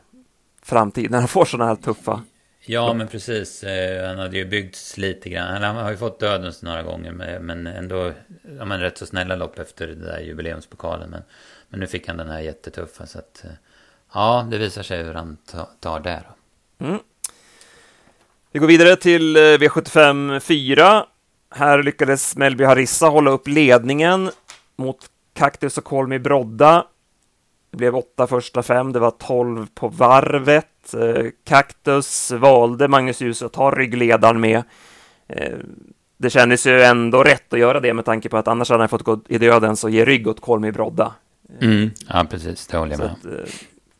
framtid 0.62 1.10
när 1.10 1.18
han 1.18 1.28
får 1.28 1.44
sådana 1.44 1.70
här 1.70 1.76
tuffa... 1.76 2.22
Ja, 2.66 2.94
men 2.94 3.08
precis. 3.08 3.64
Eh, 3.64 4.08
han 4.08 4.18
hade 4.18 4.36
ju 4.36 4.44
byggts 4.44 4.96
lite 4.96 5.28
grann. 5.28 5.62
Han 5.62 5.76
har 5.76 5.90
ju 5.90 5.96
fått 5.96 6.20
dödens 6.20 6.62
några 6.62 6.82
gånger, 6.82 7.38
men 7.40 7.66
ändå 7.66 8.12
ja, 8.58 8.64
men 8.64 8.80
rätt 8.80 8.98
så 8.98 9.06
snälla 9.06 9.36
lopp 9.36 9.58
efter 9.58 9.86
det 9.86 9.94
där 9.94 10.20
jubileumspokalen. 10.20 11.10
Men, 11.10 11.22
men 11.68 11.80
nu 11.80 11.86
fick 11.86 12.08
han 12.08 12.16
den 12.16 12.30
här 12.30 12.40
jättetuffa, 12.40 13.06
så 13.06 13.18
att... 13.18 13.44
Eh, 13.44 13.50
ja, 14.14 14.48
det 14.50 14.58
visar 14.58 14.82
sig 14.82 15.02
hur 15.02 15.14
han 15.14 15.36
tar 15.80 16.00
det 16.00 16.22
då. 16.28 16.86
Mm. 16.86 16.98
Vi 18.52 18.60
går 18.60 18.66
vidare 18.66 18.96
till 18.96 19.36
eh, 19.36 19.40
V75 19.40 20.40
4. 20.40 21.06
Här 21.56 21.82
lyckades 21.82 22.36
Melby 22.36 22.64
Harissa 22.64 23.06
hålla 23.06 23.30
upp 23.30 23.48
ledningen 23.48 24.30
mot 24.76 24.96
Cactus 25.34 25.78
och 25.78 25.84
Kolmi 25.84 26.18
Brodda. 26.18 26.86
Det 27.70 27.76
blev 27.76 27.96
åtta 27.96 28.26
första 28.26 28.62
fem, 28.62 28.92
det 28.92 28.98
var 28.98 29.10
tolv 29.10 29.66
på 29.74 29.88
varvet. 29.88 30.94
Eh, 30.94 31.26
Cactus 31.44 32.30
valde 32.30 32.88
Magnus 32.88 33.20
Ljus 33.20 33.42
att 33.42 33.52
ta 33.52 33.70
ryggledaren 33.70 34.40
med. 34.40 34.62
Eh, 35.28 35.58
det 36.16 36.30
kändes 36.30 36.66
ju 36.66 36.82
ändå 36.82 37.22
rätt 37.22 37.52
att 37.52 37.58
göra 37.58 37.80
det 37.80 37.94
med 37.94 38.04
tanke 38.04 38.28
på 38.28 38.36
att 38.36 38.48
annars 38.48 38.70
hade 38.70 38.82
han 38.82 38.88
fått 38.88 39.02
gå 39.02 39.20
i 39.28 39.38
döden 39.38 39.76
så 39.76 39.88
ge 39.88 40.04
rygg 40.04 40.28
åt 40.28 40.40
Kolmi 40.40 40.72
Brodda. 40.72 41.14
Mm. 41.60 41.90
Ja, 42.08 42.26
precis, 42.30 42.66
det 42.66 42.76
håller 42.76 42.92
jag 42.92 42.98
med. 42.98 43.38
Eh, 43.38 43.46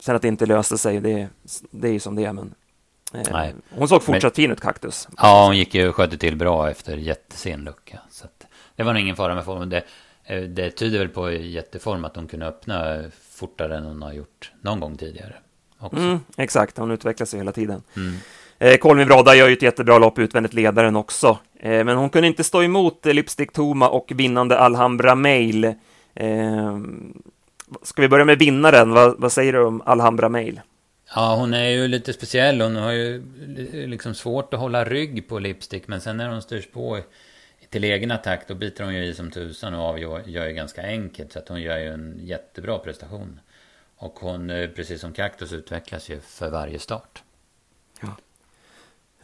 sen 0.01 0.17
att 0.17 0.23
det 0.23 0.29
inte 0.29 0.47
löste 0.47 0.79
sig, 0.79 1.01
det, 1.01 1.29
det 1.71 1.89
är 1.89 1.93
ju 1.93 2.01
som 2.01 2.15
det 2.15 2.25
är, 2.25 2.33
men 2.33 2.55
Eh, 2.64 2.64
Nej. 3.33 3.55
Hon 3.71 3.89
såg 3.89 4.03
fortsatt 4.03 4.35
fin 4.35 4.51
ut, 4.51 4.61
Kaktus. 4.61 5.09
Ja, 5.17 5.47
hon 5.47 5.57
gick 5.57 5.75
ju 5.75 5.89
och 5.89 5.95
skötte 5.95 6.19
till 6.19 6.37
bra 6.37 6.71
efter 6.71 6.97
jättesen 6.97 7.65
lucka. 7.65 7.99
Så 8.11 8.27
det 8.77 8.83
var 8.83 8.93
nog 8.93 9.03
ingen 9.03 9.17
fara 9.17 9.35
med 9.35 9.45
formen. 9.45 9.69
Det, 9.69 9.83
eh, 10.25 10.43
det 10.43 10.71
tyder 10.71 10.99
väl 10.99 11.09
på 11.09 11.31
jätteform 11.31 12.05
att 12.05 12.17
hon 12.17 12.27
kunde 12.27 12.47
öppna 12.47 13.05
fortare 13.31 13.77
än 13.77 13.85
hon 13.85 14.03
har 14.03 14.13
gjort 14.13 14.53
någon 14.61 14.81
gång 14.81 14.97
tidigare. 14.97 15.35
Mm, 15.93 16.21
exakt, 16.37 16.79
hon 16.79 16.91
utvecklas 16.91 17.35
ju 17.35 17.39
hela 17.39 17.53
tiden. 17.53 17.83
Mm. 17.97 18.15
Eh, 18.59 18.77
Kolmi 18.77 19.05
Brodda 19.05 19.35
gör 19.35 19.49
ju 19.49 19.53
ett 19.53 19.63
jättebra 19.63 19.99
lopp 19.99 20.19
utvändigt 20.19 20.55
ledaren 20.55 20.97
också. 20.97 21.39
Eh, 21.61 21.85
men 21.85 21.97
hon 21.97 22.11
kunde 22.11 22.29
inte 22.29 22.45
stå 22.45 22.63
emot 22.63 23.07
eh, 23.07 23.15
Lipstick 23.15 23.53
Toma 23.53 23.89
och 23.89 24.13
vinnande 24.15 24.59
Alhambra 24.59 25.15
Mail. 25.15 25.65
Eh, 26.15 26.79
ska 27.83 28.03
vi 28.03 28.09
börja 28.09 28.25
med 28.25 28.39
vinnaren? 28.39 28.91
Vad, 28.91 29.21
vad 29.21 29.33
säger 29.33 29.53
du 29.53 29.65
om 29.65 29.83
Alhambra 29.85 30.29
Mail? 30.29 30.61
Ja, 31.15 31.37
hon 31.37 31.55
är 31.55 31.69
ju 31.69 31.89
lite 31.89 32.13
speciell. 32.13 32.61
Hon 32.61 32.77
har 32.77 32.93
ju 32.93 33.23
liksom 33.87 34.15
svårt 34.15 34.55
att 34.55 34.61
hålla 34.61 34.85
rygg 34.85 35.29
på 35.29 35.39
Lipstick. 35.39 35.89
Men 35.89 36.01
sen 36.01 36.17
när 36.17 36.29
hon 36.29 36.43
styrs 36.43 36.67
på 36.67 37.01
till 37.71 37.85
egen 37.85 38.11
attack 38.11 38.49
då 38.49 38.55
biter 38.55 38.85
hon 38.85 38.95
ju 38.95 39.05
i 39.05 39.15
som 39.15 39.31
tusan 39.31 39.75
och 39.75 39.83
avgör 39.83 40.23
ju 40.27 40.55
ganska 40.55 40.83
enkelt. 40.83 41.33
Så 41.33 41.39
att 41.39 41.49
hon 41.49 41.63
gör 41.63 41.79
ju 41.79 41.89
en 41.89 42.21
jättebra 42.23 42.79
prestation. 42.79 43.41
Och 43.97 44.19
hon, 44.21 44.51
eh, 44.51 44.69
precis 44.69 45.01
som 45.01 45.13
Kaktus, 45.13 45.53
utvecklas 45.53 46.09
ju 46.09 46.21
för 46.21 46.51
varje 46.51 46.79
start. 46.79 47.23
Ja. 48.01 48.09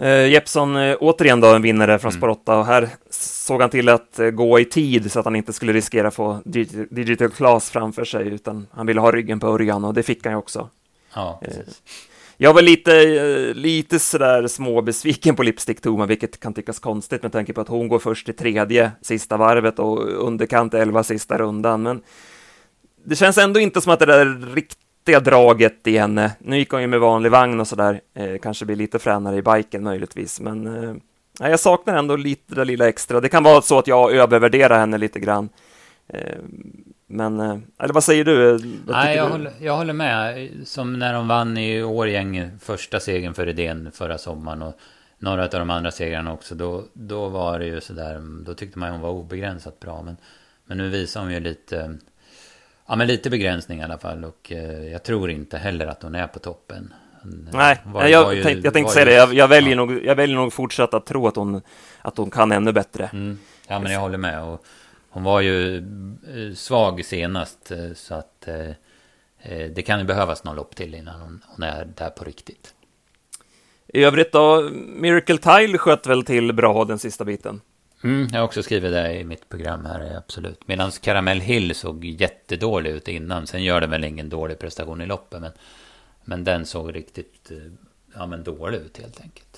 Uh, 0.07 0.29
Jeppson, 0.29 0.77
uh, 0.77 0.97
återigen 1.01 1.41
då 1.41 1.55
en 1.55 1.63
vinnare 1.63 1.99
från 1.99 2.11
mm. 2.11 2.21
Spår 2.21 2.29
8 2.29 2.59
och 2.59 2.67
här 2.67 2.89
såg 3.11 3.61
han 3.61 3.71
till 3.71 3.89
att 3.89 4.17
uh, 4.21 4.31
gå 4.31 4.61
i 4.61 4.65
tid 4.65 5.13
så 5.13 5.19
att 5.19 5.25
han 5.25 5.37
inte 5.37 5.53
skulle 5.53 5.73
riskera 5.73 6.09
att 6.09 6.15
få 6.15 6.43
Digital 6.91 7.31
Class 7.31 7.71
framför 7.71 8.05
sig 8.05 8.29
utan 8.29 8.67
han 8.71 8.87
ville 8.87 9.01
ha 9.01 9.13
ryggen 9.13 9.41
på 9.41 9.47
Örjan 9.47 9.85
och 9.85 9.95
det 9.95 10.03
fick 10.03 10.25
han 10.25 10.33
ju 10.33 10.39
också. 10.39 10.69
Ja, 11.15 11.41
eh. 11.43 11.53
Jag 12.43 12.55
var 12.55 12.63
lite, 12.63 12.93
eh, 12.93 13.55
lite 13.55 13.99
sådär 13.99 14.47
småbesviken 14.47 15.37
på 15.37 15.43
Lipstick 15.43 15.81
Toma, 15.81 16.07
vilket 16.07 16.41
kan 16.41 16.55
tyckas 16.55 16.79
konstigt 16.79 17.23
med 17.23 17.33
tanke 17.33 17.53
på 17.53 17.61
att 17.61 17.69
hon 17.69 17.89
går 17.89 17.99
först 17.99 18.29
i 18.29 18.33
tredje 18.33 18.93
sista 19.03 19.37
varvet 19.37 19.79
och 19.79 20.27
underkant 20.27 20.75
elva 20.75 21.03
sista 21.03 21.39
rundan. 21.39 21.83
Men 21.83 22.03
det 23.05 23.17
känns 23.17 23.39
ändå 23.39 23.61
inte 23.61 23.81
som 23.81 23.93
att 23.93 23.99
det 23.99 24.07
där 24.07 24.55
riktiga 24.55 25.21
draget 25.21 25.87
i 25.87 25.99
henne, 25.99 26.33
nu 26.39 26.59
gick 26.59 26.71
hon 26.71 26.81
ju 26.81 26.87
med 26.87 27.01
vanlig 27.01 27.31
vagn 27.31 27.61
och 27.61 27.69
sådär, 27.69 28.01
eh, 28.15 28.39
kanske 28.43 28.65
blir 28.65 28.77
lite 28.77 28.99
fränare 28.99 29.37
i 29.37 29.43
biken 29.43 29.83
möjligtvis, 29.83 30.41
men 30.41 30.67
eh, 30.67 30.95
jag 31.51 31.61
saknar 31.61 31.97
ändå 31.97 32.17
lite 32.17 32.55
det 32.55 32.65
lilla 32.65 32.89
extra. 32.89 33.21
Det 33.21 33.29
kan 33.29 33.43
vara 33.43 33.63
så 33.63 33.79
att 33.79 33.87
jag 33.87 34.13
övervärderar 34.13 34.79
henne 34.79 34.99
lite 34.99 35.21
grann. 35.21 35.49
Eh, 36.09 36.39
men, 37.11 37.41
eh, 37.41 37.59
eller 37.79 37.95
vad 37.95 38.05
säger 38.05 38.25
du? 38.25 38.53
Vad 38.53 38.97
Nej, 38.97 39.17
jag, 39.17 39.27
du? 39.27 39.31
Håller, 39.33 39.53
jag 39.61 39.77
håller 39.77 39.93
med. 39.93 40.51
Som 40.65 40.99
när 40.99 41.13
de 41.13 41.29
vann 41.29 41.59
i 41.59 41.83
Årgäng 41.83 42.51
första 42.61 43.01
segern 43.01 43.35
för 43.35 43.47
idén 43.47 43.91
förra 43.93 44.19
sommaren. 44.19 44.63
Och 44.63 44.75
några 45.19 45.43
av 45.43 45.51
de 45.51 45.71
andra 45.71 45.91
segrarna 45.91 46.33
också. 46.33 46.55
Då, 46.55 46.85
då 46.93 47.29
var 47.29 47.59
det 47.59 47.67
ju 47.67 47.81
sådär, 47.81 48.23
då 48.45 48.55
tyckte 48.55 48.79
man 48.79 48.93
hon 48.93 49.01
var 49.01 49.11
obegränsat 49.11 49.81
bra. 49.81 50.03
Men, 50.03 50.17
men 50.65 50.79
nu 50.79 50.89
visar 50.89 51.21
hon 51.21 51.33
ju 51.33 51.41
lite, 51.41 51.97
ja 52.87 52.97
men 52.97 53.07
lite 53.07 53.31
begränsning 53.31 53.81
i 53.81 53.83
alla 53.83 53.99
fall. 53.99 54.25
Och 54.25 54.53
eh, 54.53 54.93
jag 54.93 55.03
tror 55.03 55.31
inte 55.31 55.59
heller 55.59 55.87
att 55.87 56.03
hon 56.03 56.15
är 56.15 56.27
på 56.27 56.39
toppen. 56.39 56.95
Nej, 57.53 57.81
var, 57.85 58.07
jag, 58.07 58.25
var 58.25 58.33
ju, 58.33 58.43
tänkte, 58.43 58.67
jag 58.67 58.75
tänkte 58.75 58.95
säga 58.95 59.05
det. 59.05 59.15
Jag, 59.15 59.35
jag 59.35 59.49
väljer, 59.49 59.71
ja. 59.71 59.77
nog, 59.77 60.05
jag 60.05 60.15
väljer 60.15 60.37
nog 60.37 60.53
fortsatt 60.53 60.95
att 60.95 61.07
tro 61.07 61.27
att 61.27 61.37
hon, 61.37 61.63
att 62.03 62.17
hon 62.17 62.31
kan 62.31 62.53
ännu 62.53 62.73
bättre. 62.73 63.11
Mm. 63.13 63.39
Ja, 63.69 63.79
men 63.79 63.93
jag 63.93 64.01
håller 64.01 64.19
med. 64.19 64.43
Och, 64.43 64.65
hon 65.11 65.23
var 65.23 65.41
ju 65.41 65.77
eh, 65.77 66.55
svag 66.55 67.05
senast 67.05 67.71
eh, 67.71 67.93
så 67.95 68.15
att 68.15 68.49
eh, 68.49 68.71
det 69.75 69.83
kan 69.83 69.99
ju 69.99 70.05
behövas 70.05 70.45
någon 70.45 70.57
lopp 70.57 70.77
till 70.77 70.95
innan 70.95 71.21
hon, 71.21 71.63
är 71.63 71.85
där 71.97 72.11
på 72.11 72.25
riktigt. 72.25 72.75
I 73.87 74.05
övrigt 74.05 74.33
då, 74.33 74.71
Miracle 74.73 75.39
Tile 75.39 75.79
sköt 75.79 76.07
väl 76.07 76.25
till 76.25 76.53
bra 76.53 76.85
den 76.85 76.99
sista 76.99 77.25
biten? 77.25 77.61
Mm, 78.05 78.29
jag 78.33 78.39
har 78.39 78.45
också 78.45 78.63
skrivit 78.63 78.93
det 78.93 79.15
i 79.15 79.25
mitt 79.25 79.49
program 79.49 79.85
här, 79.85 80.17
absolut. 80.17 80.69
Medan 80.69 80.91
Caramel 80.91 81.41
Hill 81.41 81.75
såg 81.75 82.05
jättedålig 82.05 82.91
ut 82.91 83.09
innan. 83.09 83.47
Sen 83.47 83.65
gör 83.65 83.81
det 83.81 83.87
väl 83.87 84.05
ingen 84.05 84.29
dålig 84.29 84.59
prestation 84.59 85.01
i 85.01 85.07
loppet. 85.07 85.41
Men, 85.41 85.53
men 86.25 86.45
den 86.45 86.67
såg 86.67 86.95
riktigt 86.95 87.51
ja, 88.15 88.27
men 88.27 88.45
dålig 88.45 88.79
ut 88.79 88.99
helt 88.99 89.21
enkelt. 89.21 89.50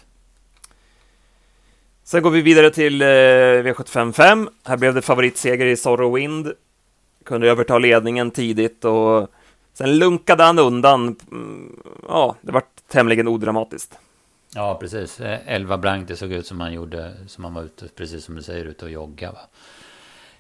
Sen 2.05 2.23
går 2.23 2.31
vi 2.31 2.43
vidare 2.43 2.71
till 2.71 3.03
eh, 3.03 3.07
V755. 3.07 4.49
Här 4.65 4.77
blev 4.77 4.95
det 4.95 5.03
favoritseger 5.03 5.67
i 5.67 5.77
Sorrow 5.77 6.15
Wind. 6.15 6.53
Kunde 7.25 7.51
överta 7.51 7.79
ledningen 7.79 8.31
tidigt 8.31 8.85
och 8.85 9.29
sen 9.75 9.99
lunkade 9.99 10.43
han 10.43 10.59
undan. 10.59 11.17
Mm, 11.31 11.83
ja, 12.09 12.37
det 12.41 12.53
var 12.53 12.63
tämligen 12.89 13.29
odramatiskt. 13.29 13.99
Ja, 14.55 14.79
precis. 14.81 15.21
Eh, 15.21 15.39
11 15.47 15.79
blank, 15.79 16.09
det 16.09 16.17
såg 16.17 16.33
ut 16.33 16.47
som 16.47 16.61
han 16.61 16.73
gjorde, 16.73 17.13
som 17.27 17.45
han 17.45 17.55
var 17.55 17.63
ute, 17.63 17.89
precis 17.89 18.25
som 18.25 18.35
du 18.35 18.43
säger, 18.43 18.65
ute 18.65 18.85
och 18.85 18.91
jogga. 18.91 19.33
Va? 19.33 19.41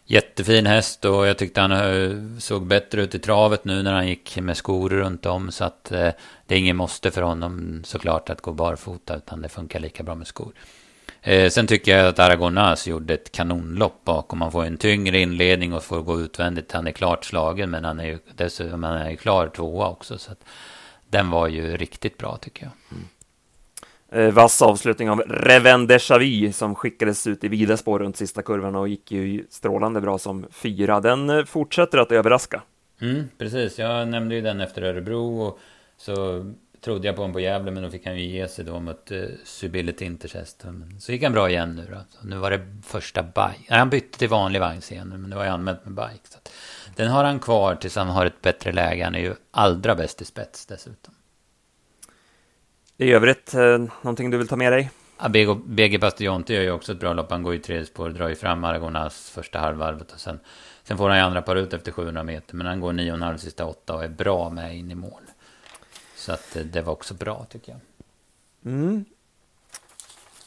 Jättefin 0.04 0.66
häst 0.66 1.04
och 1.04 1.26
jag 1.26 1.38
tyckte 1.38 1.60
han 1.60 1.72
eh, 1.72 2.38
såg 2.38 2.66
bättre 2.66 3.02
ut 3.02 3.14
i 3.14 3.18
travet 3.18 3.64
nu 3.64 3.82
när 3.82 3.92
han 3.92 4.08
gick 4.08 4.38
med 4.40 4.56
skor 4.56 4.90
runt 4.90 5.26
om. 5.26 5.50
Så 5.50 5.64
att 5.64 5.92
eh, 5.92 6.08
det 6.46 6.54
är 6.54 6.58
ingen 6.58 6.76
måste 6.76 7.10
för 7.10 7.22
honom 7.22 7.82
såklart 7.84 8.30
att 8.30 8.40
gå 8.40 8.52
barfota, 8.52 9.16
utan 9.16 9.42
det 9.42 9.48
funkar 9.48 9.80
lika 9.80 10.02
bra 10.02 10.14
med 10.14 10.26
skor. 10.26 10.52
Eh, 11.24 11.50
sen 11.50 11.66
tycker 11.66 11.98
jag 11.98 12.08
att 12.08 12.18
Aragonas 12.18 12.86
gjorde 12.86 13.14
ett 13.14 13.32
kanonlopp 13.32 14.04
bakom. 14.04 14.38
Man 14.38 14.52
får 14.52 14.64
en 14.64 14.76
tyngre 14.76 15.20
inledning 15.20 15.72
och 15.72 15.84
får 15.84 16.02
gå 16.02 16.20
utvändigt. 16.20 16.72
Han 16.72 16.86
är 16.86 16.92
klart 16.92 17.24
slagen, 17.24 17.70
men 17.70 17.84
han 17.84 18.00
är 18.00 18.04
ju 18.04 18.18
dessutom 18.34 18.82
han 18.82 18.96
är 18.96 19.10
ju 19.10 19.16
klar 19.16 19.48
tvåa 19.48 19.88
också. 19.88 20.18
Så 20.18 20.32
den 21.10 21.30
var 21.30 21.48
ju 21.48 21.76
riktigt 21.76 22.18
bra 22.18 22.36
tycker 22.36 22.64
jag. 22.64 22.72
Mm. 22.90 23.04
Eh, 24.12 24.34
vass 24.34 24.62
avslutning 24.62 25.10
av 25.10 25.20
Reven 25.20 25.86
de 25.86 25.98
Chavy 25.98 26.52
som 26.52 26.74
skickades 26.74 27.26
ut 27.26 27.44
i 27.44 27.48
vida 27.48 27.76
spår 27.76 27.98
runt 27.98 28.16
sista 28.16 28.42
kurvan 28.42 28.74
och 28.74 28.88
gick 28.88 29.12
ju 29.12 29.46
strålande 29.50 30.00
bra 30.00 30.18
som 30.18 30.46
fyra. 30.50 31.00
Den 31.00 31.30
eh, 31.30 31.44
fortsätter 31.44 31.98
att 31.98 32.12
överraska. 32.12 32.62
Mm, 33.00 33.28
precis, 33.38 33.78
jag 33.78 34.08
nämnde 34.08 34.34
ju 34.34 34.40
den 34.40 34.60
efter 34.60 34.82
Örebro 34.82 35.40
och 35.40 35.58
så 35.96 36.44
trodde 36.84 37.06
jag 37.06 37.16
på 37.16 37.22
honom 37.22 37.32
på 37.32 37.40
Gävle 37.40 37.70
men 37.70 37.82
då 37.82 37.90
fick 37.90 38.06
han 38.06 38.18
ju 38.18 38.24
ge 38.24 38.48
sig 38.48 38.64
då 38.64 38.80
mot 38.80 39.12
uh, 39.12 39.28
Subility 39.44 40.04
Intercest. 40.04 40.64
Så 40.98 41.12
gick 41.12 41.22
han 41.22 41.32
bra 41.32 41.50
igen 41.50 41.76
nu 41.76 41.86
då. 41.90 41.98
Så 42.10 42.26
nu 42.26 42.36
var 42.36 42.50
det 42.50 42.66
första 42.82 43.22
bike. 43.22 43.66
Nej, 43.68 43.78
han 43.78 43.90
bytte 43.90 44.18
till 44.18 44.28
vanlig 44.28 44.60
vagn 44.60 44.80
senare 44.80 45.18
men 45.18 45.30
det 45.30 45.36
var 45.36 45.44
ju 45.44 45.50
anmält 45.50 45.84
med 45.84 45.94
bike. 45.94 46.28
Så 46.28 46.38
den 46.96 47.08
har 47.08 47.24
han 47.24 47.40
kvar 47.40 47.74
tills 47.74 47.96
han 47.96 48.08
har 48.08 48.26
ett 48.26 48.42
bättre 48.42 48.72
läge. 48.72 49.04
Han 49.04 49.14
är 49.14 49.20
ju 49.20 49.34
allra 49.50 49.94
bäst 49.94 50.22
i 50.22 50.24
spets 50.24 50.66
dessutom. 50.66 51.14
I 52.96 53.12
övrigt, 53.12 53.54
eh, 53.54 53.78
någonting 54.02 54.30
du 54.30 54.38
vill 54.38 54.48
ta 54.48 54.56
med 54.56 54.72
dig? 54.72 54.90
Ja, 55.20 55.28
BG 55.64 55.98
Bastionte 55.98 56.54
gör 56.54 56.62
ju 56.62 56.70
också 56.70 56.92
ett 56.92 57.00
bra 57.00 57.12
lopp. 57.12 57.30
Han 57.30 57.42
går 57.42 57.54
i 57.54 57.58
tredje 57.58 57.86
spår, 57.86 58.10
drar 58.10 58.28
ju 58.28 58.34
fram 58.34 58.64
Aragonas 58.64 59.30
första 59.30 59.58
halvvarvet 59.58 60.12
och 60.12 60.20
sen, 60.20 60.40
sen 60.84 60.96
får 60.98 61.08
han 61.08 61.18
ju 61.18 61.24
andra 61.24 61.42
par 61.42 61.56
ut 61.56 61.72
efter 61.72 61.92
700 61.92 62.22
meter. 62.22 62.56
Men 62.56 62.66
han 62.66 62.80
går 62.80 62.92
9,5 62.92 63.36
sista 63.36 63.66
åtta 63.66 63.94
och 63.94 64.04
är 64.04 64.08
bra 64.08 64.50
med 64.50 64.76
in 64.76 64.90
i 64.90 64.94
mål. 64.94 65.22
Så 66.22 66.32
att 66.32 66.56
eh, 66.56 66.62
det 66.62 66.82
var 66.82 66.92
också 66.92 67.14
bra 67.14 67.46
tycker 67.50 67.72
jag. 67.72 67.80
Mm. 68.72 69.04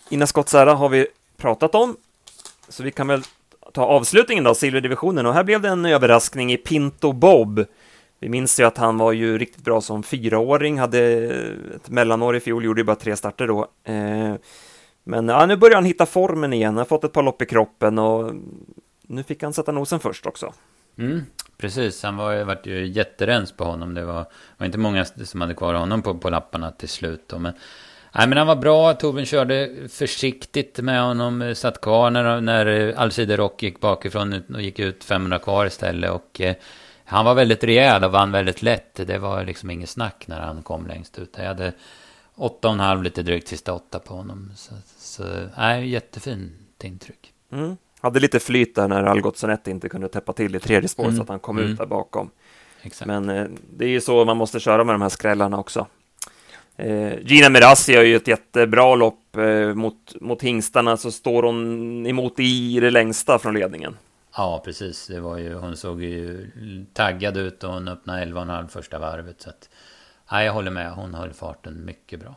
Ina 0.09 0.27
Skottsära 0.27 0.73
har 0.73 0.89
vi 0.89 1.07
pratat 1.37 1.75
om, 1.75 1.97
så 2.69 2.83
vi 2.83 2.91
kan 2.91 3.07
väl 3.07 3.23
ta 3.73 3.85
avslutningen 3.85 4.43
då, 4.43 4.55
silverdivisionen. 4.55 5.25
Och 5.25 5.33
här 5.33 5.43
blev 5.43 5.61
det 5.61 5.69
en 5.69 5.85
överraskning 5.85 6.53
i 6.53 6.57
Pinto 6.57 7.11
Bob. 7.11 7.65
Vi 8.19 8.29
minns 8.29 8.59
ju 8.59 8.63
att 8.63 8.77
han 8.77 8.97
var 8.97 9.11
ju 9.11 9.37
riktigt 9.37 9.63
bra 9.63 9.81
som 9.81 10.03
fyraåring, 10.03 10.79
hade 10.79 10.99
ett 11.75 11.89
mellanår 11.89 12.35
i 12.35 12.39
fjol, 12.39 12.65
gjorde 12.65 12.81
ju 12.81 12.85
bara 12.85 12.95
tre 12.95 13.15
starter 13.15 13.47
då. 13.47 13.67
Eh, 13.83 14.35
men 15.03 15.27
ja, 15.27 15.45
nu 15.45 15.57
börjar 15.57 15.75
han 15.75 15.85
hitta 15.85 16.05
formen 16.05 16.53
igen, 16.53 16.67
han 16.67 16.77
har 16.77 16.85
fått 16.85 17.03
ett 17.03 17.13
par 17.13 17.23
lopp 17.23 17.41
i 17.41 17.45
kroppen 17.45 17.99
och 17.99 18.33
nu 19.01 19.23
fick 19.23 19.43
han 19.43 19.53
sätta 19.53 19.71
nosen 19.71 19.99
först 19.99 20.25
också. 20.25 20.53
Mm, 20.97 21.21
precis, 21.57 22.03
han 22.03 22.17
var, 22.17 22.43
vart 22.43 22.65
ju 22.65 22.87
jätterens 22.87 23.51
på 23.51 23.63
honom. 23.63 23.93
Det 23.93 24.05
var, 24.05 24.25
var 24.57 24.65
inte 24.65 24.77
många 24.77 25.05
som 25.05 25.41
hade 25.41 25.53
kvar 25.53 25.73
honom 25.73 26.01
på, 26.01 26.17
på 26.17 26.29
lapparna 26.29 26.71
till 26.71 26.89
slut. 26.89 27.23
Då. 27.27 27.39
Men, 27.39 27.53
nej, 28.15 28.27
men 28.27 28.37
han 28.37 28.47
var 28.47 28.55
bra, 28.55 28.93
Torbjörn 28.93 29.25
körde 29.25 29.69
försiktigt 29.89 30.79
med 30.79 31.01
honom, 31.01 31.55
satt 31.55 31.81
kvar 31.81 32.09
när, 32.09 32.41
när 32.41 32.93
Alcide 32.97 33.37
Rock 33.37 33.63
gick 33.63 33.79
bakifrån 33.79 34.43
och 34.53 34.61
gick 34.61 34.79
ut 34.79 35.03
500 35.03 35.39
kvar 35.39 35.65
istället. 35.65 36.11
Och, 36.11 36.41
eh, 36.41 36.55
han 37.05 37.25
var 37.25 37.35
väldigt 37.35 37.63
rejäl 37.63 38.03
och 38.03 38.11
vann 38.11 38.31
väldigt 38.31 38.61
lätt. 38.61 38.95
Det 39.07 39.17
var 39.17 39.43
liksom 39.45 39.69
inget 39.69 39.89
snack 39.89 40.27
när 40.27 40.39
han 40.39 40.63
kom 40.63 40.87
längst 40.87 41.19
ut. 41.19 41.33
Jag 41.37 41.45
hade 41.45 41.73
åtta 42.35 42.67
och 42.67 42.73
en 42.73 42.79
halv 42.79 43.03
lite 43.03 43.23
drygt 43.23 43.47
sista 43.47 43.73
åtta 43.73 43.99
på 43.99 44.13
honom. 44.13 44.51
Så, 44.55 44.73
så 44.97 45.23
nej, 45.57 45.89
jättefint 45.89 46.83
intryck. 46.83 47.33
Mm. 47.51 47.77
Hade 48.01 48.19
lite 48.19 48.39
flyt 48.39 48.75
där 48.75 48.87
när 48.87 49.03
Algotsson 49.03 49.57
inte 49.67 49.89
kunde 49.89 50.07
täppa 50.07 50.33
till 50.33 50.55
i 50.55 50.59
tredje 50.59 50.89
spår 50.89 51.03
mm. 51.03 51.15
så 51.15 51.21
att 51.21 51.29
han 51.29 51.39
kom 51.39 51.57
mm. 51.57 51.71
ut 51.71 51.77
där 51.77 51.85
bakom. 51.85 52.29
Exakt. 52.81 53.07
Men 53.07 53.29
eh, 53.29 53.47
det 53.69 53.85
är 53.85 53.89
ju 53.89 54.01
så 54.01 54.25
man 54.25 54.37
måste 54.37 54.59
köra 54.59 54.83
med 54.83 54.95
de 54.95 55.01
här 55.01 55.09
skrällarna 55.09 55.57
också. 55.57 55.87
Eh, 56.75 57.19
Gina 57.21 57.49
Merassi 57.49 57.95
har 57.95 58.03
ju 58.03 58.15
ett 58.15 58.27
jättebra 58.27 58.95
lopp 58.95 59.37
eh, 59.37 59.73
mot, 59.73 60.21
mot 60.21 60.41
hingstarna, 60.41 60.97
så 60.97 61.11
står 61.11 61.43
hon 61.43 62.05
emot 62.05 62.39
i 62.39 62.79
det 62.79 62.91
längsta 62.91 63.39
från 63.39 63.53
ledningen. 63.53 63.97
Ja, 64.37 64.61
precis. 64.65 65.07
Det 65.07 65.19
var 65.19 65.37
ju, 65.37 65.53
hon 65.53 65.77
såg 65.77 66.03
ju 66.03 66.47
taggad 66.93 67.37
ut 67.37 67.63
och 67.63 67.73
hon 67.73 67.87
öppnade 67.87 68.25
11,5 68.25 68.67
första 68.67 68.99
varvet. 68.99 69.41
Så 69.41 69.49
att, 69.49 69.69
ja, 70.29 70.43
jag 70.43 70.53
håller 70.53 70.71
med, 70.71 70.91
hon 70.91 71.13
höll 71.13 71.33
farten 71.33 71.85
mycket 71.85 72.19
bra. 72.19 72.35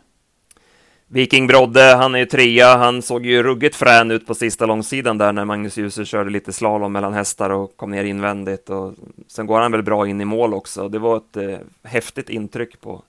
Viking 1.10 1.46
Brodde, 1.46 1.94
han 1.94 2.14
är 2.14 2.18
ju 2.18 2.26
trea, 2.26 2.76
han 2.76 3.02
såg 3.02 3.26
ju 3.26 3.42
ruggigt 3.42 3.76
frän 3.76 4.10
ut 4.10 4.26
på 4.26 4.34
sista 4.34 4.66
långsidan 4.66 5.18
där 5.18 5.32
när 5.32 5.44
Magnus 5.44 5.76
Djuse 5.76 6.04
körde 6.04 6.30
lite 6.30 6.52
slalom 6.52 6.92
mellan 6.92 7.12
hästar 7.12 7.50
och 7.50 7.76
kom 7.76 7.90
ner 7.90 8.04
invändigt 8.04 8.70
och 8.70 8.94
sen 9.28 9.46
går 9.46 9.60
han 9.60 9.72
väl 9.72 9.82
bra 9.82 10.08
in 10.08 10.20
i 10.20 10.24
mål 10.24 10.54
också. 10.54 10.88
Det 10.88 10.98
var 10.98 11.16
ett 11.16 11.36
eh, 11.36 11.58
häftigt 11.82 12.30
intryck 12.30 12.80
på 12.80 13.02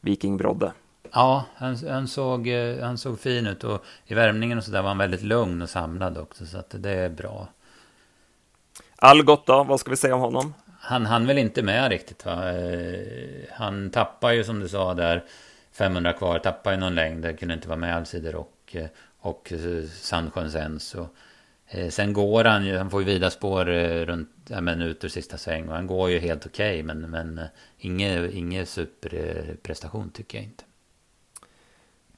Viking 0.00 0.36
Brodde. 0.36 0.72
Ja, 1.12 1.44
han, 1.54 1.76
han, 1.88 2.08
såg, 2.08 2.48
eh, 2.48 2.84
han 2.84 2.98
såg 2.98 3.20
fin 3.20 3.46
ut 3.46 3.64
och 3.64 3.84
i 4.06 4.14
värmningen 4.14 4.58
och 4.58 4.64
så 4.64 4.70
där 4.70 4.82
var 4.82 4.88
han 4.88 4.98
väldigt 4.98 5.22
lugn 5.22 5.62
och 5.62 5.70
samlad 5.70 6.18
också 6.18 6.46
så 6.46 6.58
att 6.58 6.74
det 6.78 6.90
är 6.90 7.08
bra. 7.08 7.48
Algot 8.96 9.46
då, 9.46 9.64
vad 9.64 9.80
ska 9.80 9.90
vi 9.90 9.96
säga 9.96 10.14
om 10.14 10.20
honom? 10.20 10.54
Han 10.80 11.06
hann 11.06 11.26
väl 11.26 11.38
inte 11.38 11.62
med 11.62 11.90
riktigt 11.90 12.24
va? 12.24 12.52
Eh, 12.52 12.98
han 13.52 13.90
tappar 13.90 14.32
ju 14.32 14.44
som 14.44 14.60
du 14.60 14.68
sa 14.68 14.94
där 14.94 15.24
500 15.74 16.12
kvar, 16.12 16.38
tappar 16.38 16.72
ju 16.72 16.76
någon 16.76 16.94
längd, 16.94 17.22
det 17.22 17.34
kunde 17.34 17.54
inte 17.54 17.68
vara 17.68 17.78
med 17.78 17.96
Alcider 17.96 18.34
och, 18.34 18.76
eh, 18.76 18.86
och 19.18 19.52
eh, 19.52 19.58
sandsjön 19.58 19.88
Sandsjöns 19.90 20.54
ens. 20.54 20.94
Och, 20.94 21.08
sen 21.90 22.12
går 22.12 22.44
han 22.44 22.66
ju, 22.66 22.76
han 22.76 22.90
får 22.90 23.00
ju 23.00 23.06
vida 23.06 23.30
spår 23.30 23.68
eh, 23.68 24.06
runt 24.06 24.30
men 24.60 24.82
ut 24.82 25.04
ur 25.04 25.08
sista 25.08 25.38
sväng 25.38 25.68
och 25.68 25.74
han 25.74 25.86
går 25.86 26.10
ju 26.10 26.18
helt 26.18 26.46
okej 26.46 26.82
okay, 26.82 26.82
men, 26.82 27.10
men 27.10 27.40
ingen, 27.78 28.32
ingen 28.32 28.66
superprestation 28.66 30.10
tycker 30.10 30.38
jag 30.38 30.44
inte. 30.44 30.64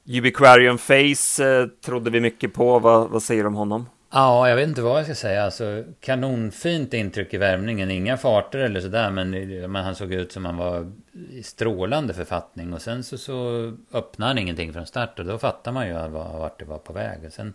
Ubiquarian 0.09 0.79
Face 0.79 1.45
eh, 1.45 1.67
trodde 1.67 2.11
vi 2.11 2.21
mycket 2.21 2.55
på, 2.55 2.79
vad, 2.79 3.11
vad 3.11 3.23
säger 3.23 3.43
du 3.43 3.47
om 3.47 3.55
honom? 3.55 3.87
Ja, 4.17 4.49
jag 4.49 4.57
vet 4.57 4.69
inte 4.69 4.83
vad 4.83 4.99
jag 4.99 5.05
ska 5.05 5.15
säga. 5.15 5.45
Alltså, 5.45 5.85
kanonfint 6.01 6.95
intryck 6.95 7.35
i 7.35 7.37
värmningen. 7.37 7.91
Inga 7.91 8.17
farter 8.17 8.59
eller 8.59 8.81
sådär. 8.81 9.11
Men, 9.11 9.31
men 9.73 9.85
han 9.85 9.95
såg 9.95 10.13
ut 10.13 10.33
som 10.33 10.45
han 10.45 10.57
var 10.57 10.93
i 11.31 11.43
strålande 11.43 12.15
författning. 12.15 12.73
Och 12.73 12.83
sen 12.83 13.05
så, 13.05 13.19
så 13.19 13.73
öppnade 13.93 14.31
han 14.31 14.39
ingenting 14.39 14.73
från 14.73 14.87
start. 14.87 15.19
Och 15.19 15.25
då 15.25 15.39
fattar 15.39 15.73
man 15.73 15.87
ju 15.87 16.09
vart 16.09 16.59
det 16.59 16.65
var 16.65 16.79
på 16.79 16.93
väg. 16.93 17.25
Och 17.25 17.33
sen, 17.33 17.55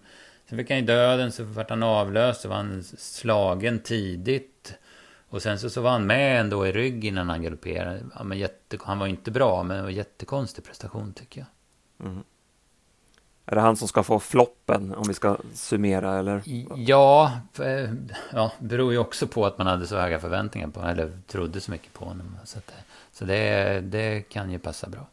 sen 0.50 0.58
fick 0.58 0.70
han 0.70 0.80
ju 0.80 0.86
döden. 0.86 1.32
Så 1.32 1.44
vart 1.44 1.70
han 1.70 1.84
avlöst. 1.84 2.42
Så 2.42 2.50
var 2.50 2.56
han 2.56 2.84
slagen 2.98 3.80
tidigt. 3.80 4.74
Och 5.30 5.42
sen 5.42 5.60
så, 5.60 5.70
så 5.70 5.82
var 5.82 5.92
han 5.92 6.08
med 6.08 6.40
ändå 6.42 6.68
i 6.68 6.72
rygg 6.72 7.06
innan 7.06 7.30
han 7.30 7.44
galopperade. 7.44 8.00
Ja, 8.16 8.24
men 8.24 8.38
jätte, 8.38 8.78
han 8.82 9.00
var 9.00 9.08
inte 9.08 9.32
bra, 9.32 9.64
men 9.64 9.78
det 9.78 9.84
var 9.84 9.90
jättekonstig 9.90 10.64
prestation 10.64 11.14
tycker 11.14 11.40
jag. 11.40 12.08
Mm. 12.08 12.24
Är 13.52 13.56
det 13.56 13.62
han 13.62 13.76
som 13.76 13.88
ska 13.88 14.04
få 14.04 14.20
floppen 14.20 14.96
om 14.96 15.04
vi 15.08 15.14
ska 15.14 15.38
summera 15.54 16.20
eller? 16.20 16.42
Ja, 16.76 17.32
eh, 17.60 17.90
ja, 18.34 18.52
beror 18.60 18.92
ju 18.92 18.98
också 18.98 19.28
på 19.28 19.46
att 19.46 19.58
man 19.58 19.68
hade 19.68 19.88
så 19.88 19.98
höga 19.98 20.20
förväntningar 20.20 20.68
på 20.68 20.82
eller 20.82 21.12
trodde 21.28 21.62
så 21.62 21.72
mycket 21.72 21.94
på 21.94 22.06
honom. 22.06 22.38
Så, 22.44 22.58
att, 22.58 22.72
så 23.12 23.26
det, 23.26 23.82
det 23.84 24.22
kan 24.30 24.52
ju 24.52 24.60
passa 24.60 24.88
bra. 24.90 25.08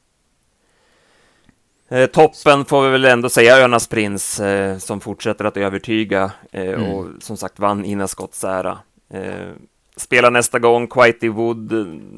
Eh, 1.89 2.07
toppen 2.07 2.65
får 2.65 2.83
vi 2.83 2.91
väl 2.91 3.05
ändå 3.05 3.29
säga 3.29 3.65
Önas 3.65 3.87
prins 3.87 4.41
eh, 4.41 4.79
som 4.79 5.01
fortsätter 5.01 5.45
att 5.45 5.57
övertyga 5.57 6.33
eh, 6.53 6.69
mm. 6.69 6.93
och 6.93 7.07
som 7.21 7.37
sagt 7.37 7.59
vann 7.59 7.85
Ina 7.85 8.09
Scotts 8.09 8.45
ära. 8.45 8.79
Eh, 9.11 9.49
spelar 9.97 10.31
nästa 10.31 10.59
gång, 10.59 10.87
Quitey 10.87 11.29
Wood 11.29 11.73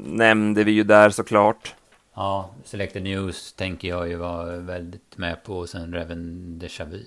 nämnde 0.05 0.63
vi 0.63 0.71
ju 0.71 0.83
där 0.83 1.09
såklart. 1.09 1.75
Ja, 2.21 2.49
Selected 2.63 3.03
News 3.03 3.53
tänker 3.53 3.87
jag 3.87 4.09
ju 4.09 4.15
vara 4.15 4.57
väldigt 4.57 5.17
med 5.17 5.43
på. 5.43 5.57
Och 5.57 5.69
sen 5.69 5.93
Reven 5.93 6.59
Déjà 6.61 6.85
Vu. 6.85 7.05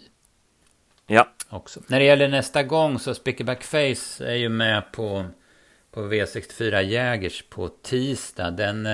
Ja. 1.07 1.29
Också. 1.49 1.81
När 1.87 1.99
det 1.99 2.05
gäller 2.05 2.29
nästa 2.29 2.63
gång 2.63 2.99
så 2.99 3.15
Spickerback 3.15 3.63
Face 3.63 4.27
är 4.27 4.35
ju 4.35 4.49
med 4.49 4.93
på, 4.93 5.25
på 5.91 6.01
V64 6.01 6.83
Jägers 6.83 7.45
på 7.49 7.69
tisdag. 7.69 8.51
Den... 8.51 8.89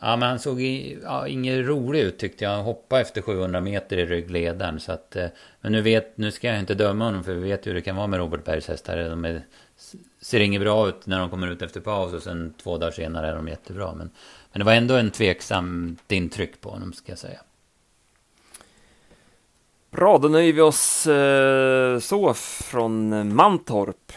Ja, 0.00 0.16
men 0.16 0.28
han 0.28 0.38
såg 0.38 0.60
i, 0.60 0.98
ja, 1.02 1.28
ingen 1.28 1.66
rolig 1.66 2.00
ut 2.00 2.18
tyckte 2.18 2.44
jag. 2.44 2.50
Han 2.50 2.64
hoppade 2.64 3.02
efter 3.02 3.22
700 3.22 3.60
meter 3.60 3.96
i 3.96 4.06
ryggledaren. 4.06 4.80
Så 4.80 4.92
att, 4.92 5.16
eh, 5.16 5.26
men 5.60 5.72
nu, 5.72 5.80
vet, 5.80 6.16
nu 6.16 6.30
ska 6.30 6.48
jag 6.48 6.58
inte 6.58 6.74
döma 6.74 7.04
honom 7.04 7.24
för 7.24 7.34
vi 7.34 7.48
vet 7.48 7.66
ju 7.66 7.70
hur 7.70 7.74
det 7.74 7.82
kan 7.82 7.96
vara 7.96 8.06
med 8.06 8.18
Robert 8.18 8.44
Bergs 8.44 8.68
hästar. 8.68 8.96
De 8.96 9.24
är, 9.24 9.42
ser 10.20 10.40
inget 10.40 10.60
bra 10.60 10.88
ut 10.88 11.06
när 11.06 11.18
de 11.18 11.30
kommer 11.30 11.48
ut 11.48 11.62
efter 11.62 11.80
paus 11.80 12.12
och 12.12 12.22
sen 12.22 12.54
två 12.62 12.78
dagar 12.78 12.92
senare 12.92 13.28
är 13.28 13.34
de 13.34 13.48
jättebra. 13.48 13.94
Men 13.94 14.10
men 14.56 14.58
det 14.58 14.64
var 14.64 14.72
ändå 14.72 14.94
en 14.94 15.10
tveksamt 15.10 16.12
intryck 16.12 16.60
på 16.60 16.70
honom, 16.70 16.92
ska 16.92 17.12
jag 17.12 17.18
säga. 17.18 17.40
Bra, 19.90 20.18
då 20.18 20.28
nöjer 20.28 20.52
vi 20.52 20.60
oss 20.60 21.06
eh, 21.06 21.98
så 21.98 22.34
från 22.34 23.12
eh, 23.12 23.24
Mantorp. 23.24 24.12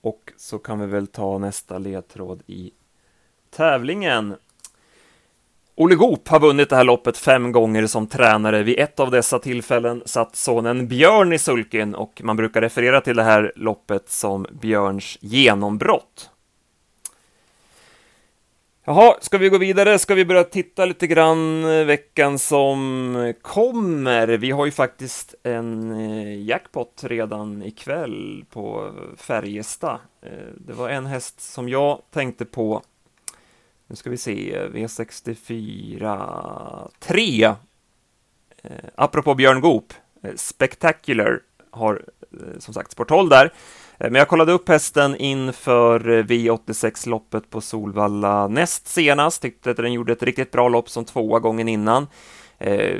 Och 0.00 0.32
så 0.36 0.58
kan 0.58 0.80
vi 0.80 0.86
väl 0.86 1.06
ta 1.06 1.38
nästa 1.38 1.78
ledtråd 1.78 2.42
i 2.46 2.70
tävlingen. 3.50 4.36
Olle 5.74 5.94
Goop 5.94 6.28
har 6.28 6.40
vunnit 6.40 6.70
det 6.70 6.76
här 6.76 6.84
loppet 6.84 7.18
fem 7.18 7.52
gånger 7.52 7.86
som 7.86 8.06
tränare. 8.06 8.62
Vid 8.62 8.78
ett 8.78 9.00
av 9.00 9.10
dessa 9.10 9.38
tillfällen 9.38 10.02
satt 10.06 10.36
sonen 10.36 10.88
Björn 10.88 11.32
i 11.32 11.38
sulken 11.38 11.94
och 11.94 12.20
man 12.24 12.36
brukar 12.36 12.60
referera 12.60 13.00
till 13.00 13.16
det 13.16 13.22
här 13.22 13.52
loppet 13.56 14.08
som 14.08 14.46
Björns 14.52 15.18
genombrott. 15.20 16.30
Jaha, 18.88 19.16
ska 19.20 19.38
vi 19.38 19.48
gå 19.48 19.58
vidare? 19.58 19.98
Ska 19.98 20.14
vi 20.14 20.24
börja 20.24 20.44
titta 20.44 20.84
lite 20.84 21.06
grann 21.06 21.64
eh, 21.64 21.84
veckan 21.84 22.38
som 22.38 23.34
kommer? 23.42 24.28
Vi 24.28 24.50
har 24.50 24.66
ju 24.66 24.72
faktiskt 24.72 25.34
en 25.42 25.90
eh, 25.90 26.42
jackpot 26.42 27.04
redan 27.04 27.62
ikväll 27.62 28.44
på 28.50 28.92
Färjestad. 29.16 29.98
Eh, 30.22 30.30
det 30.56 30.72
var 30.72 30.88
en 30.88 31.06
häst 31.06 31.40
som 31.40 31.68
jag 31.68 32.02
tänkte 32.10 32.44
på. 32.44 32.82
Nu 33.86 33.96
ska 33.96 34.10
vi 34.10 34.16
se, 34.16 34.58
V64 34.72 36.90
3. 36.98 37.54
Apropå 38.94 39.34
Björn 39.34 39.60
Goop, 39.60 39.92
Spectacular 40.36 41.40
har 41.70 42.04
som 42.58 42.74
sagt 42.74 42.92
Sporthåll 42.92 43.28
där. 43.28 43.52
Eh, 43.98 44.10
men 44.10 44.14
jag 44.14 44.28
kollade 44.28 44.52
upp 44.52 44.68
hästen 44.68 45.16
inför 45.16 46.10
eh, 46.10 46.24
V86-loppet 46.24 47.50
på 47.50 47.60
Solvalla 47.60 48.48
näst 48.48 48.86
senast, 48.86 49.42
tyckte 49.42 49.70
att 49.70 49.76
den 49.76 49.92
gjorde 49.92 50.12
ett 50.12 50.22
riktigt 50.22 50.50
bra 50.50 50.68
lopp 50.68 50.88
som 50.90 51.04
tvåa 51.04 51.38
gången 51.38 51.68
innan. 51.68 52.06
Eh, 52.58 52.96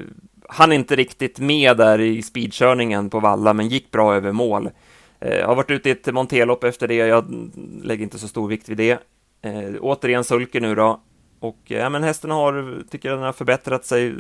han 0.48 0.72
är 0.72 0.76
inte 0.76 0.96
riktigt 0.96 1.38
med 1.38 1.76
där 1.76 2.00
i 2.00 2.22
speedkörningen 2.22 3.10
på 3.10 3.20
Valla, 3.20 3.52
men 3.52 3.68
gick 3.68 3.90
bra 3.90 4.14
över 4.14 4.32
mål. 4.32 4.70
Eh, 5.20 5.46
har 5.46 5.54
varit 5.54 5.70
ute 5.70 5.88
i 5.88 5.92
ett 5.92 6.14
monterlopp 6.14 6.64
efter 6.64 6.88
det, 6.88 6.94
jag 6.94 7.24
lägger 7.82 8.02
inte 8.02 8.18
så 8.18 8.28
stor 8.28 8.48
vikt 8.48 8.68
vid 8.68 8.76
det. 8.76 8.98
Eh, 9.42 9.74
återigen 9.80 10.24
sulker 10.24 10.60
nu 10.60 10.74
då, 10.74 11.00
och 11.40 11.72
eh, 11.72 11.78
ja, 11.78 11.88
men 11.88 12.02
hästen 12.02 12.30
har, 12.30 12.82
tycker 12.90 13.10
den 13.10 13.22
har 13.22 13.32
förbättrat 13.32 13.84
sig 13.84 14.14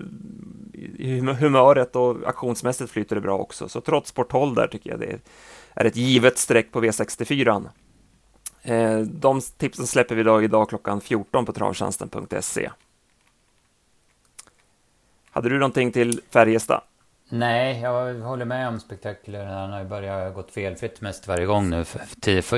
i 0.98 1.20
humöret 1.20 1.96
och 1.96 2.16
aktionsmässigt 2.26 2.90
flyter 2.90 3.16
det 3.16 3.22
bra 3.22 3.38
också, 3.38 3.68
så 3.68 3.80
trots 3.80 4.10
sporthåll 4.10 4.54
där 4.54 4.66
tycker 4.66 4.90
jag 4.90 5.00
det 5.00 5.06
är 5.06 5.20
är 5.76 5.84
ett 5.84 5.96
givet 5.96 6.38
streck 6.38 6.72
på 6.72 6.80
V64. 6.80 7.68
Eh, 8.62 8.98
de 8.98 9.40
tipsen 9.40 9.86
släpper 9.86 10.14
vi 10.14 10.20
idag, 10.20 10.44
idag 10.44 10.68
klockan 10.68 11.00
14 11.00 11.46
på 11.46 11.52
travtjänsten.se. 11.52 12.70
Hade 15.30 15.48
du 15.48 15.58
någonting 15.58 15.92
till 15.92 16.20
Färjestad? 16.30 16.80
Nej, 17.28 17.80
jag 17.80 18.14
håller 18.14 18.44
med 18.44 18.68
om 18.68 18.80
spektakulären. 18.80 19.54
Han 19.54 19.70
har 19.70 19.78
ju 19.78 19.84
börjat 19.84 20.34
gått 20.34 20.50
felfritt 20.50 21.00
mest 21.00 21.28
varje 21.28 21.46
gång 21.46 21.70
nu. 21.70 21.84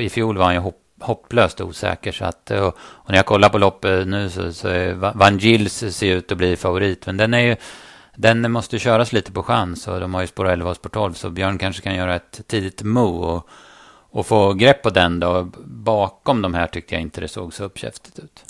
I 0.00 0.08
fjol 0.08 0.36
var 0.36 0.44
han 0.44 0.54
ju 0.54 0.60
hopp, 0.60 0.82
hopplöst 1.00 1.60
osäker. 1.60 2.12
Så 2.12 2.24
att, 2.24 2.50
eh, 2.50 2.60
och, 2.60 2.76
och, 2.80 3.10
när 3.10 3.16
jag 3.16 3.26
kollar 3.26 3.48
på 3.48 3.58
loppet 3.58 4.08
nu 4.08 4.30
så, 4.30 4.52
så 4.52 4.68
är 4.68 4.94
Van 4.94 5.38
Gils 5.38 5.96
ser 5.96 6.16
ut 6.16 6.32
att 6.32 6.38
bli 6.38 6.56
favorit. 6.56 7.06
Men 7.06 7.16
den 7.16 7.34
är 7.34 7.40
ju 7.40 7.56
den 8.20 8.52
måste 8.52 8.78
köras 8.78 9.12
lite 9.12 9.32
på 9.32 9.42
chans 9.42 9.88
och 9.88 10.00
de 10.00 10.14
har 10.14 10.20
ju 10.20 10.26
spår 10.26 10.48
11 10.48 10.70
och 10.70 10.76
spår 10.76 10.90
12 10.90 11.12
så 11.12 11.30
Björn 11.30 11.58
kanske 11.58 11.82
kan 11.82 11.94
göra 11.94 12.14
ett 12.14 12.40
tidigt 12.46 12.82
mo 12.82 13.18
och, 13.18 13.48
och 14.10 14.26
få 14.26 14.52
grepp 14.52 14.82
på 14.82 14.90
den 14.90 15.20
då. 15.20 15.50
Bakom 15.64 16.42
de 16.42 16.54
här 16.54 16.66
tyckte 16.66 16.94
jag 16.94 17.02
inte 17.02 17.20
det 17.20 17.28
såg 17.28 17.54
så 17.54 17.64
uppkäftigt 17.64 18.18
ut. 18.18 18.44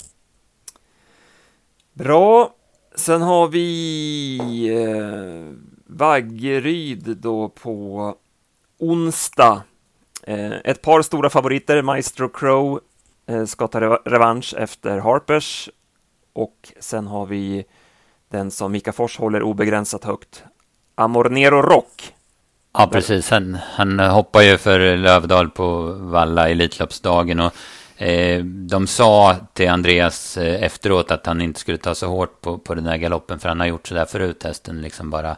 Bra. 1.93 2.55
Sen 2.95 3.21
har 3.21 3.47
vi 3.47 4.39
eh, 4.69 5.55
Vaggeryd 5.85 7.17
då 7.17 7.49
på 7.49 8.15
onsdag. 8.77 9.63
Eh, 10.23 10.51
ett 10.63 10.81
par 10.81 11.01
stora 11.01 11.29
favoriter, 11.29 11.81
Maestro 11.81 12.29
Crow 12.29 12.79
eh, 13.25 13.45
ska 13.45 13.67
ta 13.67 13.79
revansch 13.79 14.53
efter 14.57 14.97
Harpers 14.97 15.69
och 16.33 16.73
sen 16.79 17.07
har 17.07 17.25
vi 17.25 17.65
den 18.31 18.51
som 18.51 18.71
Mika 18.71 18.91
Fors 18.91 19.17
håller 19.17 19.43
obegränsat 19.43 20.03
högt. 20.03 20.43
Amornero 20.95 21.61
Rock. 21.61 22.13
Ja, 22.73 22.87
precis. 22.91 23.29
Han, 23.29 23.57
han 23.73 23.99
hoppar 23.99 24.41
ju 24.41 24.57
för 24.57 24.97
Lövdal 24.97 25.49
på 25.49 25.81
Valla 25.91 26.49
Elitloppsdagen 26.49 27.39
och 27.39 27.53
eh, 28.01 28.43
de 28.43 28.87
sa 28.87 29.35
till 29.53 29.69
Andreas 29.69 30.37
eh, 30.37 30.63
efteråt 30.63 31.11
att 31.11 31.25
han 31.25 31.41
inte 31.41 31.59
skulle 31.59 31.77
ta 31.77 31.95
så 31.95 32.07
hårt 32.07 32.41
på, 32.41 32.57
på 32.57 32.75
den 32.75 32.83
där 32.83 32.97
galoppen 32.97 33.39
för 33.39 33.49
han 33.49 33.59
har 33.59 33.67
gjort 33.67 33.87
så 33.87 33.93
där 33.93 34.05
förut, 34.05 34.43
hästen 34.43 34.81
liksom 34.81 35.09
bara, 35.09 35.35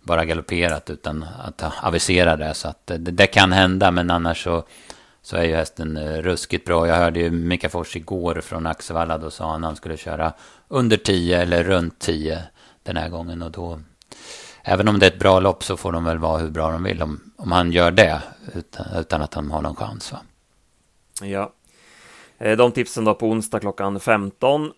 bara 0.00 0.24
galopperat 0.24 0.90
utan 0.90 1.26
att 1.44 1.62
avisera 1.82 2.36
det. 2.36 2.54
Så 2.54 2.68
att 2.68 2.90
eh, 2.90 2.96
det, 2.96 3.10
det 3.10 3.26
kan 3.26 3.52
hända, 3.52 3.90
men 3.90 4.10
annars 4.10 4.44
så, 4.44 4.64
så 5.24 5.36
är 5.36 5.44
ju 5.44 5.54
hästen 5.54 5.96
eh, 5.96 6.22
ruskigt 6.22 6.66
bra. 6.66 6.88
Jag 6.88 6.96
hörde 6.96 7.20
ju 7.20 7.30
Mika 7.30 7.68
Fors 7.68 7.96
igår 7.96 8.40
från 8.40 8.66
Axevalla, 8.66 9.18
då 9.18 9.30
sa 9.30 9.50
han 9.50 9.64
att 9.64 9.68
han 9.68 9.76
skulle 9.76 9.96
köra 9.96 10.32
under 10.68 10.96
10 10.96 11.42
eller 11.42 11.64
runt 11.64 11.98
10 11.98 12.42
den 12.82 12.96
här 12.96 13.08
gången. 13.08 13.42
Och 13.42 13.50
då, 13.50 13.80
även 14.62 14.88
om 14.88 14.98
det 14.98 15.06
är 15.06 15.10
ett 15.10 15.18
bra 15.18 15.40
lopp 15.40 15.64
så 15.64 15.76
får 15.76 15.92
de 15.92 16.04
väl 16.04 16.18
vara 16.18 16.38
hur 16.38 16.50
bra 16.50 16.70
de 16.70 16.82
vill 16.82 17.02
om, 17.02 17.32
om 17.36 17.52
han 17.52 17.72
gör 17.72 17.90
det 17.90 18.22
utan, 18.54 18.86
utan 18.96 19.22
att 19.22 19.34
han 19.34 19.50
har 19.50 19.62
någon 19.62 19.76
chans. 19.76 20.12
Va? 20.12 20.18
Ja. 21.22 21.52
Eh, 22.38 22.56
de 22.56 22.72
tipsen 22.72 23.04
då 23.04 23.14
på 23.14 23.28
onsdag 23.28 23.60
klockan 23.60 24.00
15 24.00 24.72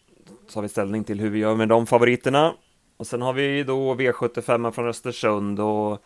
så 0.48 0.58
har 0.58 0.62
vi 0.62 0.68
ställning 0.68 1.04
till 1.04 1.20
hur 1.20 1.30
vi 1.30 1.38
gör 1.38 1.54
med 1.54 1.68
de 1.68 1.86
favoriterna. 1.86 2.54
Och 2.96 3.06
sen 3.06 3.22
har 3.22 3.32
vi 3.32 3.62
då 3.62 3.94
V75 3.94 4.70
från 4.70 4.88
Östersund 4.88 5.60
och 5.60 6.02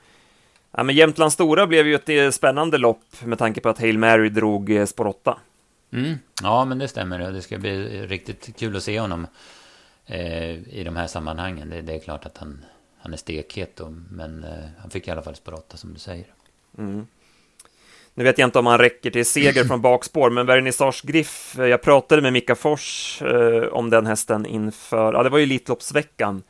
ja, 0.72 0.82
men 0.82 0.94
Jämtland 0.94 1.32
Stora 1.32 1.66
blev 1.66 1.86
ju 1.86 1.94
ett 1.94 2.08
eh, 2.08 2.30
spännande 2.30 2.78
lopp 2.78 3.04
med 3.24 3.38
tanke 3.38 3.60
på 3.60 3.68
att 3.68 3.78
Hail 3.78 3.98
Mary 3.98 4.28
drog 4.28 4.70
eh, 4.70 4.86
spår 4.86 5.06
8. 5.06 5.38
Mm. 5.92 6.18
Ja, 6.42 6.64
men 6.64 6.78
det 6.78 6.88
stämmer. 6.88 7.32
Det 7.32 7.42
ska 7.42 7.58
bli 7.58 8.06
riktigt 8.06 8.56
kul 8.58 8.76
att 8.76 8.82
se 8.82 9.00
honom 9.00 9.26
eh, 10.06 10.50
i 10.50 10.82
de 10.84 10.96
här 10.96 11.06
sammanhangen. 11.06 11.70
Det, 11.70 11.82
det, 11.82 11.94
är 11.94 11.98
klart 11.98 12.26
att 12.26 12.38
han, 12.38 12.64
han 12.98 13.12
är 13.12 13.16
stekhet, 13.16 13.76
då, 13.76 13.94
men 14.10 14.44
eh, 14.44 14.50
han 14.78 14.90
fick 14.90 15.08
i 15.08 15.10
alla 15.10 15.22
fall 15.22 15.34
spår 15.34 15.54
8 15.54 15.76
som 15.76 15.92
du 15.92 15.98
säger. 15.98 16.26
Mm. 16.78 17.06
Nu 18.14 18.24
vet 18.24 18.38
jag 18.38 18.46
inte 18.46 18.58
om 18.58 18.66
han 18.66 18.78
räcker 18.78 19.10
till 19.10 19.26
seger 19.26 19.64
från 19.64 19.80
bakspår, 19.80 20.30
men 20.30 20.46
Vernissage 20.46 21.02
Griff, 21.06 21.58
eh, 21.58 21.66
jag 21.66 21.82
pratade 21.82 22.22
med 22.22 22.32
Mika 22.32 22.54
Fors 22.54 23.22
eh, 23.22 23.64
om 23.64 23.90
den 23.90 24.06
hästen 24.06 24.46
inför, 24.46 25.12
ja 25.12 25.22
det 25.22 25.28
var 25.28 25.38
ju 25.38 25.44
Elitloppsveckan, 25.44 26.42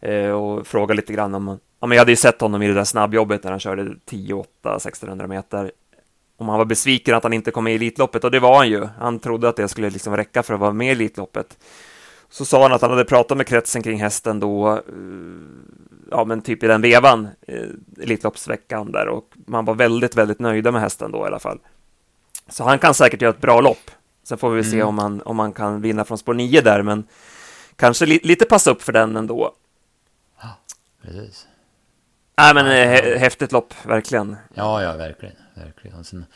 eh, 0.00 0.30
och 0.30 0.66
frågade 0.66 0.96
lite 0.96 1.12
grann 1.12 1.34
om, 1.34 1.58
ja 1.80 1.86
men 1.86 1.96
jag 1.96 2.00
hade 2.00 2.12
ju 2.12 2.16
sett 2.16 2.40
honom 2.40 2.62
i 2.62 2.68
det 2.68 2.74
där 2.74 2.84
snabbjobbet 2.84 3.44
när 3.44 3.50
han 3.50 3.60
körde 3.60 3.82
10-8, 3.82 4.44
1600 4.76 5.26
meter, 5.26 5.72
om 6.36 6.48
han 6.48 6.58
var 6.58 6.64
besviken 6.64 7.14
att 7.14 7.22
han 7.22 7.32
inte 7.32 7.50
kom 7.50 7.64
med 7.64 7.72
i 7.72 7.76
Elitloppet, 7.76 8.24
och 8.24 8.30
det 8.30 8.40
var 8.40 8.56
han 8.56 8.68
ju. 8.68 8.88
Han 8.98 9.18
trodde 9.18 9.48
att 9.48 9.56
det 9.56 9.68
skulle 9.68 9.90
liksom 9.90 10.16
räcka 10.16 10.42
för 10.42 10.54
att 10.54 10.60
vara 10.60 10.72
med 10.72 10.88
i 10.88 10.90
Elitloppet 10.90 11.58
så 12.30 12.44
sa 12.44 12.62
han 12.62 12.72
att 12.72 12.82
han 12.82 12.90
hade 12.90 13.04
pratat 13.04 13.36
med 13.36 13.46
kretsen 13.46 13.82
kring 13.82 14.00
hästen 14.00 14.40
då, 14.40 14.72
eh, 14.72 14.82
ja 16.10 16.24
men 16.24 16.42
typ 16.42 16.62
i 16.62 16.66
den 16.66 16.80
vevan, 16.80 17.28
eh, 17.48 18.02
Elitloppsveckan 18.02 18.92
där 18.92 19.08
och 19.08 19.32
man 19.46 19.64
var 19.64 19.74
väldigt, 19.74 20.16
väldigt 20.16 20.38
nöjda 20.38 20.72
med 20.72 20.80
hästen 20.80 21.12
då 21.12 21.18
i 21.18 21.26
alla 21.26 21.38
fall. 21.38 21.58
Så 22.48 22.64
han 22.64 22.78
kan 22.78 22.94
säkert 22.94 23.22
göra 23.22 23.30
ett 23.30 23.40
bra 23.40 23.60
lopp. 23.60 23.90
Sen 24.22 24.38
får 24.38 24.50
vi 24.50 24.60
mm. 24.60 24.70
se 24.70 24.82
om 24.82 24.98
han, 24.98 25.22
om 25.22 25.38
han 25.38 25.52
kan 25.52 25.80
vinna 25.80 26.04
från 26.04 26.18
spår 26.18 26.34
9 26.34 26.60
där, 26.60 26.82
men 26.82 27.04
kanske 27.76 28.06
li 28.06 28.20
lite 28.22 28.44
passa 28.44 28.70
upp 28.70 28.82
för 28.82 28.92
den 28.92 29.16
ändå. 29.16 29.54
Ja, 30.42 30.48
precis. 31.02 31.47
Nej, 32.38 32.54
men 32.54 32.66
eh, 32.66 33.18
häftigt 33.18 33.52
lopp, 33.52 33.74
verkligen. 33.86 34.36
Ja, 34.54 34.82
ja, 34.82 34.96
verkligen. 34.96 35.34
verkligen. 35.54 36.04
Sen, 36.04 36.26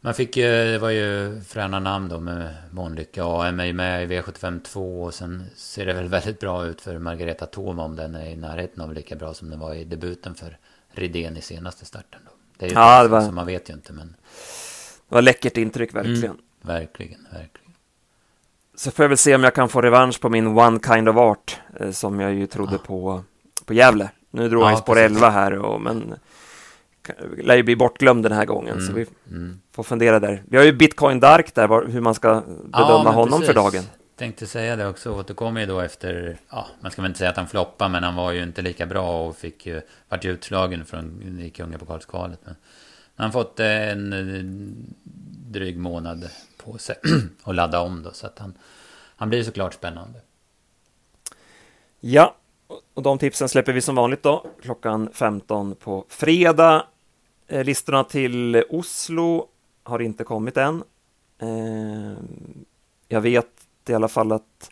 man 0.00 0.14
fick 0.14 0.36
ju, 0.36 0.72
det 0.72 0.78
var 0.78 0.90
ju 0.90 1.40
fräna 1.40 1.80
namn 1.80 2.08
då 2.08 2.20
med 2.20 2.54
Månlycke 2.70 3.22
AM 3.22 3.60
är 3.60 3.72
med 3.72 4.02
i 4.02 4.06
V75 4.06 4.62
2 4.62 5.02
och 5.02 5.14
sen 5.14 5.44
ser 5.56 5.86
det 5.86 5.92
väl 5.92 6.08
väldigt 6.08 6.40
bra 6.40 6.66
ut 6.66 6.80
för 6.80 6.98
Margareta 6.98 7.46
Thoma 7.46 7.84
om 7.84 7.96
den 7.96 8.14
är 8.14 8.26
i 8.26 8.36
närheten 8.36 8.82
av 8.82 8.94
lika 8.94 9.16
bra 9.16 9.34
som 9.34 9.50
den 9.50 9.58
var 9.58 9.74
i 9.74 9.84
debuten 9.84 10.34
för 10.34 10.58
Ridén 10.92 11.36
i 11.36 11.40
senaste 11.40 11.84
starten. 11.84 12.20
Då. 12.24 12.30
Det 12.56 12.66
är 12.66 12.70
ju 12.70 12.74
ja, 12.74 13.02
det 13.02 13.08
var... 13.08 13.20
som 13.20 13.34
man 13.34 13.46
vet 13.46 13.70
ju 13.70 13.74
inte 13.74 13.92
men... 13.92 14.16
Det 15.08 15.14
var 15.14 15.22
läckert 15.22 15.56
intryck 15.56 15.94
verkligen. 15.94 16.24
Mm, 16.24 16.38
verkligen, 16.62 17.26
verkligen. 17.32 17.74
Så 18.74 18.90
får 18.90 19.02
jag 19.04 19.08
väl 19.08 19.18
se 19.18 19.34
om 19.34 19.44
jag 19.44 19.54
kan 19.54 19.68
få 19.68 19.80
revansch 19.80 20.20
på 20.20 20.28
min 20.28 20.46
One 20.46 20.80
Kind 20.86 21.08
of 21.08 21.16
Art 21.16 21.60
eh, 21.80 21.90
som 21.90 22.20
jag 22.20 22.32
ju 22.32 22.46
trodde 22.46 22.72
ja. 22.72 22.78
på, 22.78 23.24
på 23.64 23.74
Gävle. 23.74 24.10
Nu 24.30 24.48
drog 24.48 24.62
ja, 24.62 24.66
han 24.66 24.76
spår 24.76 24.98
11 24.98 25.30
här 25.30 25.58
och, 25.58 25.80
men 25.80 26.14
lär 27.38 27.56
ju 27.56 27.62
bli 27.62 27.76
bortglömd 27.76 28.22
den 28.22 28.32
här 28.32 28.44
gången, 28.44 28.72
mm. 28.74 28.86
så 28.86 28.92
vi 28.92 29.06
mm. 29.30 29.60
får 29.72 29.82
fundera 29.82 30.20
där. 30.20 30.42
Vi 30.48 30.56
har 30.56 30.64
ju 30.64 30.72
Bitcoin 30.72 31.20
Dark 31.20 31.54
där, 31.54 31.68
var, 31.68 31.84
hur 31.84 32.00
man 32.00 32.14
ska 32.14 32.42
bedöma 32.64 33.04
ja, 33.04 33.10
honom 33.10 33.40
precis. 33.40 33.46
för 33.46 33.54
dagen. 33.54 33.84
Tänkte 34.16 34.46
säga 34.46 34.76
det 34.76 34.88
också, 34.88 35.14
återkommer 35.14 35.60
ju 35.60 35.66
då 35.66 35.80
efter, 35.80 36.38
ja, 36.50 36.66
man 36.80 36.90
ska 36.90 37.02
väl 37.02 37.08
inte 37.08 37.18
säga 37.18 37.30
att 37.30 37.36
han 37.36 37.48
floppade, 37.48 37.90
men 37.90 38.02
han 38.02 38.14
var 38.14 38.32
ju 38.32 38.42
inte 38.42 38.62
lika 38.62 38.86
bra 38.86 39.26
och 39.26 39.36
fick 39.36 39.66
ju, 39.66 39.80
vart 40.08 40.24
ju 40.24 40.30
utslagen 40.30 40.84
från 40.84 41.38
i 41.40 41.50
kungapokalskvalet. 41.50 42.40
Men 42.44 42.54
han 43.16 43.24
har 43.24 43.32
fått 43.32 43.60
en 43.60 44.10
dryg 45.50 45.78
månad 45.78 46.30
på 46.64 46.78
sig 46.78 46.96
att 47.42 47.54
ladda 47.54 47.80
om 47.80 48.02
då, 48.02 48.12
så 48.12 48.26
att 48.26 48.38
han, 48.38 48.54
han 49.16 49.28
blir 49.28 49.42
såklart 49.42 49.74
spännande. 49.74 50.20
Ja, 52.00 52.36
och 52.94 53.02
de 53.02 53.18
tipsen 53.18 53.48
släpper 53.48 53.72
vi 53.72 53.80
som 53.80 53.94
vanligt 53.94 54.22
då, 54.22 54.46
klockan 54.62 55.08
15 55.12 55.74
på 55.74 56.04
fredag. 56.08 56.86
Eh, 57.48 57.64
listorna 57.64 58.04
till 58.04 58.64
Oslo 58.70 59.46
har 59.82 60.02
inte 60.02 60.24
kommit 60.24 60.56
än. 60.56 60.82
Eh, 61.42 62.18
jag 63.08 63.20
vet 63.20 63.46
i 63.88 63.94
alla 63.94 64.08
fall 64.08 64.32
att 64.32 64.70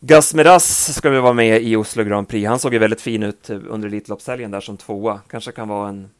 Gus 0.00 0.34
Meras 0.34 0.94
ska 0.96 1.10
vi 1.10 1.20
vara 1.20 1.32
med 1.32 1.62
i 1.62 1.76
Oslo 1.76 2.04
Grand 2.04 2.28
Prix. 2.28 2.48
Han 2.48 2.58
såg 2.58 2.72
ju 2.72 2.78
väldigt 2.78 3.00
fin 3.00 3.22
ut 3.22 3.50
under 3.50 3.88
Elitloppshelgen 3.88 4.50
där 4.50 4.60
som 4.60 4.76
tvåa. 4.76 5.20
Kanske 5.30 5.52
kan 5.52 5.68
vara 5.68 5.88
en, 5.88 6.10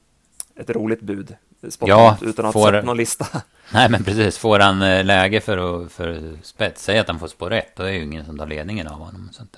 ett 0.56 0.70
roligt 0.70 1.00
bud. 1.00 1.36
Ja, 1.80 2.18
utan 2.22 2.46
att 2.46 2.52
får... 2.52 2.72
sätta 2.72 2.86
någon 2.86 2.96
lista. 2.96 3.26
Nej, 3.72 3.90
men 3.90 4.04
precis. 4.04 4.38
Får 4.38 4.58
han 4.58 4.82
eh, 4.82 5.04
läge 5.04 5.40
för 5.40 5.84
att 5.84 5.92
för 5.92 6.38
spets, 6.42 6.84
säg 6.84 6.98
att 6.98 7.08
han 7.08 7.18
får 7.18 7.28
spår 7.28 7.50
rätt, 7.50 7.76
då 7.76 7.82
är 7.82 7.92
ju 7.92 8.02
ingen 8.02 8.24
som 8.24 8.38
tar 8.38 8.46
ledningen 8.46 8.86
av 8.86 8.98
honom. 8.98 9.28
Så 9.32 9.42
att, 9.42 9.56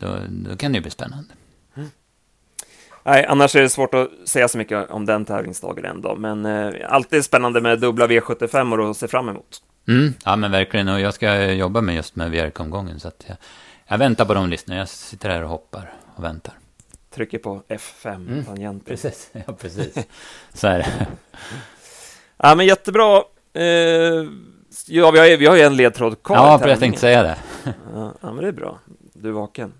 då, 0.00 0.18
då 0.28 0.56
kan 0.56 0.72
det 0.72 0.76
ju 0.76 0.82
bli 0.82 0.90
spännande. 0.90 1.34
Mm. 1.76 1.88
Nej, 3.02 3.24
annars 3.24 3.56
är 3.56 3.62
det 3.62 3.68
svårt 3.68 3.94
att 3.94 4.08
säga 4.24 4.48
så 4.48 4.58
mycket 4.58 4.90
om 4.90 5.06
den 5.06 5.24
tävlingsdagen 5.24 5.84
ändå, 5.84 6.16
men 6.16 6.46
eh, 6.46 6.72
alltid 6.88 7.24
spännande 7.24 7.60
med 7.60 7.80
dubbla 7.80 8.06
V75 8.06 8.78
och 8.78 8.90
att 8.90 8.96
se 8.96 9.08
fram 9.08 9.28
emot. 9.28 9.62
Mm, 9.88 10.14
ja, 10.24 10.36
men 10.36 10.50
verkligen. 10.50 10.88
Och 10.88 11.00
jag 11.00 11.14
ska 11.14 11.52
jobba 11.52 11.80
med 11.80 11.94
just 11.94 12.16
med 12.16 12.30
Björkomgången. 12.30 13.00
Så 13.00 13.08
att 13.08 13.24
jag, 13.26 13.36
jag 13.86 13.98
väntar 13.98 14.24
på 14.24 14.34
de 14.34 14.50
listorna. 14.50 14.76
Jag 14.78 14.88
sitter 14.88 15.28
här 15.28 15.42
och 15.42 15.48
hoppar 15.48 15.92
och 16.16 16.24
väntar. 16.24 16.54
Trycker 17.14 17.38
på 17.38 17.62
F5, 17.68 18.14
mm. 18.58 18.80
Precis, 18.80 19.30
ja 19.46 19.52
precis. 19.52 19.94
så 20.54 20.66
är 20.66 20.78
det. 20.78 21.06
ja, 22.36 22.54
men 22.54 22.66
jättebra. 22.66 23.22
Eh, 23.52 23.64
ja, 24.86 25.10
vi 25.10 25.18
har, 25.18 25.36
vi 25.36 25.46
har 25.46 25.56
ju 25.56 25.62
en 25.62 25.76
ledtråd 25.76 26.22
kvar. 26.22 26.36
Ja, 26.36 26.68
jag 26.68 26.78
tänkte 26.78 27.00
säga 27.00 27.22
det. 27.22 27.36
ja, 27.94 28.14
men 28.22 28.36
det 28.36 28.48
är 28.48 28.52
bra. 28.52 28.78
Du 29.12 29.28
är 29.28 29.32
vaken. 29.32 29.72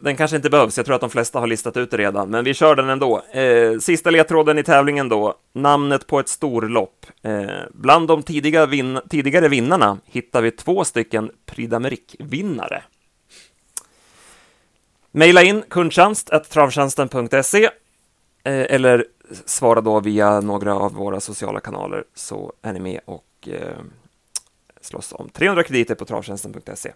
Den 0.00 0.16
kanske 0.16 0.36
inte 0.36 0.50
behövs, 0.50 0.76
jag 0.76 0.86
tror 0.86 0.94
att 0.94 1.00
de 1.00 1.10
flesta 1.10 1.40
har 1.40 1.46
listat 1.46 1.76
ut 1.76 1.90
det 1.90 1.96
redan, 1.96 2.30
men 2.30 2.44
vi 2.44 2.54
kör 2.54 2.76
den 2.76 2.88
ändå. 2.88 3.22
Eh, 3.32 3.78
sista 3.78 4.10
ledtråden 4.10 4.58
i 4.58 4.62
tävlingen 4.62 5.08
då, 5.08 5.34
namnet 5.52 6.06
på 6.06 6.20
ett 6.20 6.28
storlopp. 6.28 7.06
Eh, 7.22 7.44
bland 7.72 8.08
de 8.08 8.22
tidiga 8.22 8.66
vin 8.66 9.00
tidigare 9.10 9.48
vinnarna 9.48 9.98
hittar 10.04 10.42
vi 10.42 10.50
två 10.50 10.84
stycken 10.84 11.30
Prix 11.46 12.14
vinnare 12.18 12.82
Maila 15.12 15.42
in 15.42 15.62
kundtjänst 15.68 16.30
travtjänsten.se 16.50 17.64
eh, 17.64 17.70
eller 18.44 19.06
svara 19.44 19.80
då 19.80 20.00
via 20.00 20.40
några 20.40 20.74
av 20.74 20.92
våra 20.92 21.20
sociala 21.20 21.60
kanaler 21.60 22.04
så 22.14 22.52
är 22.62 22.72
ni 22.72 22.80
med 22.80 23.00
och 23.04 23.48
eh, 23.48 23.78
slåss 24.80 25.12
om 25.12 25.28
300 25.28 25.62
krediter 25.62 25.94
på 25.94 26.04
travtjänsten.se. 26.04 26.92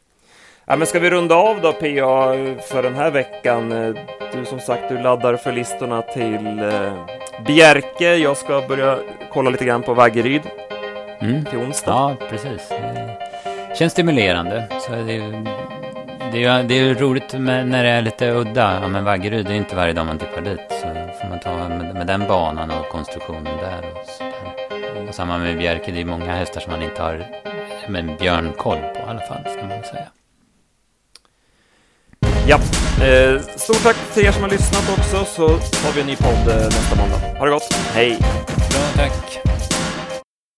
Ja, 0.70 0.76
men 0.76 0.86
ska 0.86 0.98
vi 0.98 1.10
runda 1.10 1.34
av 1.34 1.60
då 1.60 1.72
PA 1.72 2.32
för 2.68 2.82
den 2.82 2.94
här 2.94 3.10
veckan? 3.10 3.70
Du 4.32 4.44
som 4.44 4.60
sagt, 4.60 4.88
du 4.88 5.02
laddar 5.02 5.36
för 5.36 5.52
listorna 5.52 6.02
till 6.02 6.58
eh, 6.58 6.92
Bjerke. 7.46 8.14
Jag 8.14 8.36
ska 8.36 8.62
börja 8.68 8.98
kolla 9.32 9.50
lite 9.50 9.64
grann 9.64 9.82
på 9.82 9.94
Vaggeryd 9.94 10.42
mm. 11.20 11.44
till 11.44 11.58
onsdag. 11.58 11.90
Ja, 11.92 12.26
precis. 12.30 12.68
Det 13.68 13.76
känns 13.78 13.92
stimulerande. 13.92 14.64
Så 14.80 14.92
det, 14.92 15.16
är, 15.16 15.44
det, 16.32 16.44
är, 16.44 16.62
det 16.62 16.74
är 16.74 16.94
roligt 16.94 17.32
med, 17.32 17.68
när 17.68 17.84
det 17.84 17.90
är 17.90 18.02
lite 18.02 18.30
udda. 18.30 18.78
Ja, 18.82 18.88
men 18.88 19.04
Vaggeryd, 19.04 19.46
det 19.46 19.52
är 19.52 19.56
inte 19.56 19.76
varje 19.76 19.92
dag 19.92 20.06
man 20.06 20.18
tippar 20.18 20.40
dit. 20.40 20.60
Så 20.68 20.86
får 21.20 21.28
man 21.28 21.40
ta 21.40 21.68
med, 21.68 21.94
med 21.94 22.06
den 22.06 22.26
banan 22.28 22.70
och 22.70 22.88
konstruktionen 22.88 23.44
där. 23.44 23.90
Och, 23.92 24.08
så 24.08 24.24
där. 24.24 25.08
och 25.08 25.14
samma 25.14 25.38
med 25.38 25.58
Bjerke, 25.58 25.92
det 25.92 26.00
är 26.00 26.04
många 26.04 26.34
hästar 26.34 26.60
som 26.60 26.72
man 26.72 26.82
inte 26.82 27.02
har 27.02 27.26
med 27.88 28.16
björnkoll 28.18 28.78
på 28.78 28.98
i 28.98 29.10
alla 29.10 29.20
fall, 29.20 29.42
ska 29.42 29.66
man 29.66 29.84
säga. 29.84 30.08
Ja, 32.48 32.56
eh, 33.04 33.40
stort 33.56 33.82
tack 33.82 33.96
till 34.14 34.24
er 34.24 34.32
som 34.32 34.42
har 34.42 34.50
lyssnat 34.50 34.98
också 34.98 35.24
så 35.24 35.48
har 35.48 35.92
vi 35.94 36.00
en 36.00 36.06
ny 36.06 36.16
podd 36.16 36.48
eh, 36.48 36.64
nästa 36.64 36.96
måndag. 36.96 37.38
Ha 37.38 37.44
det 37.44 37.50
gott, 37.50 37.74
hej! 37.94 38.16
Bra, 38.70 38.80
tack! 38.96 39.40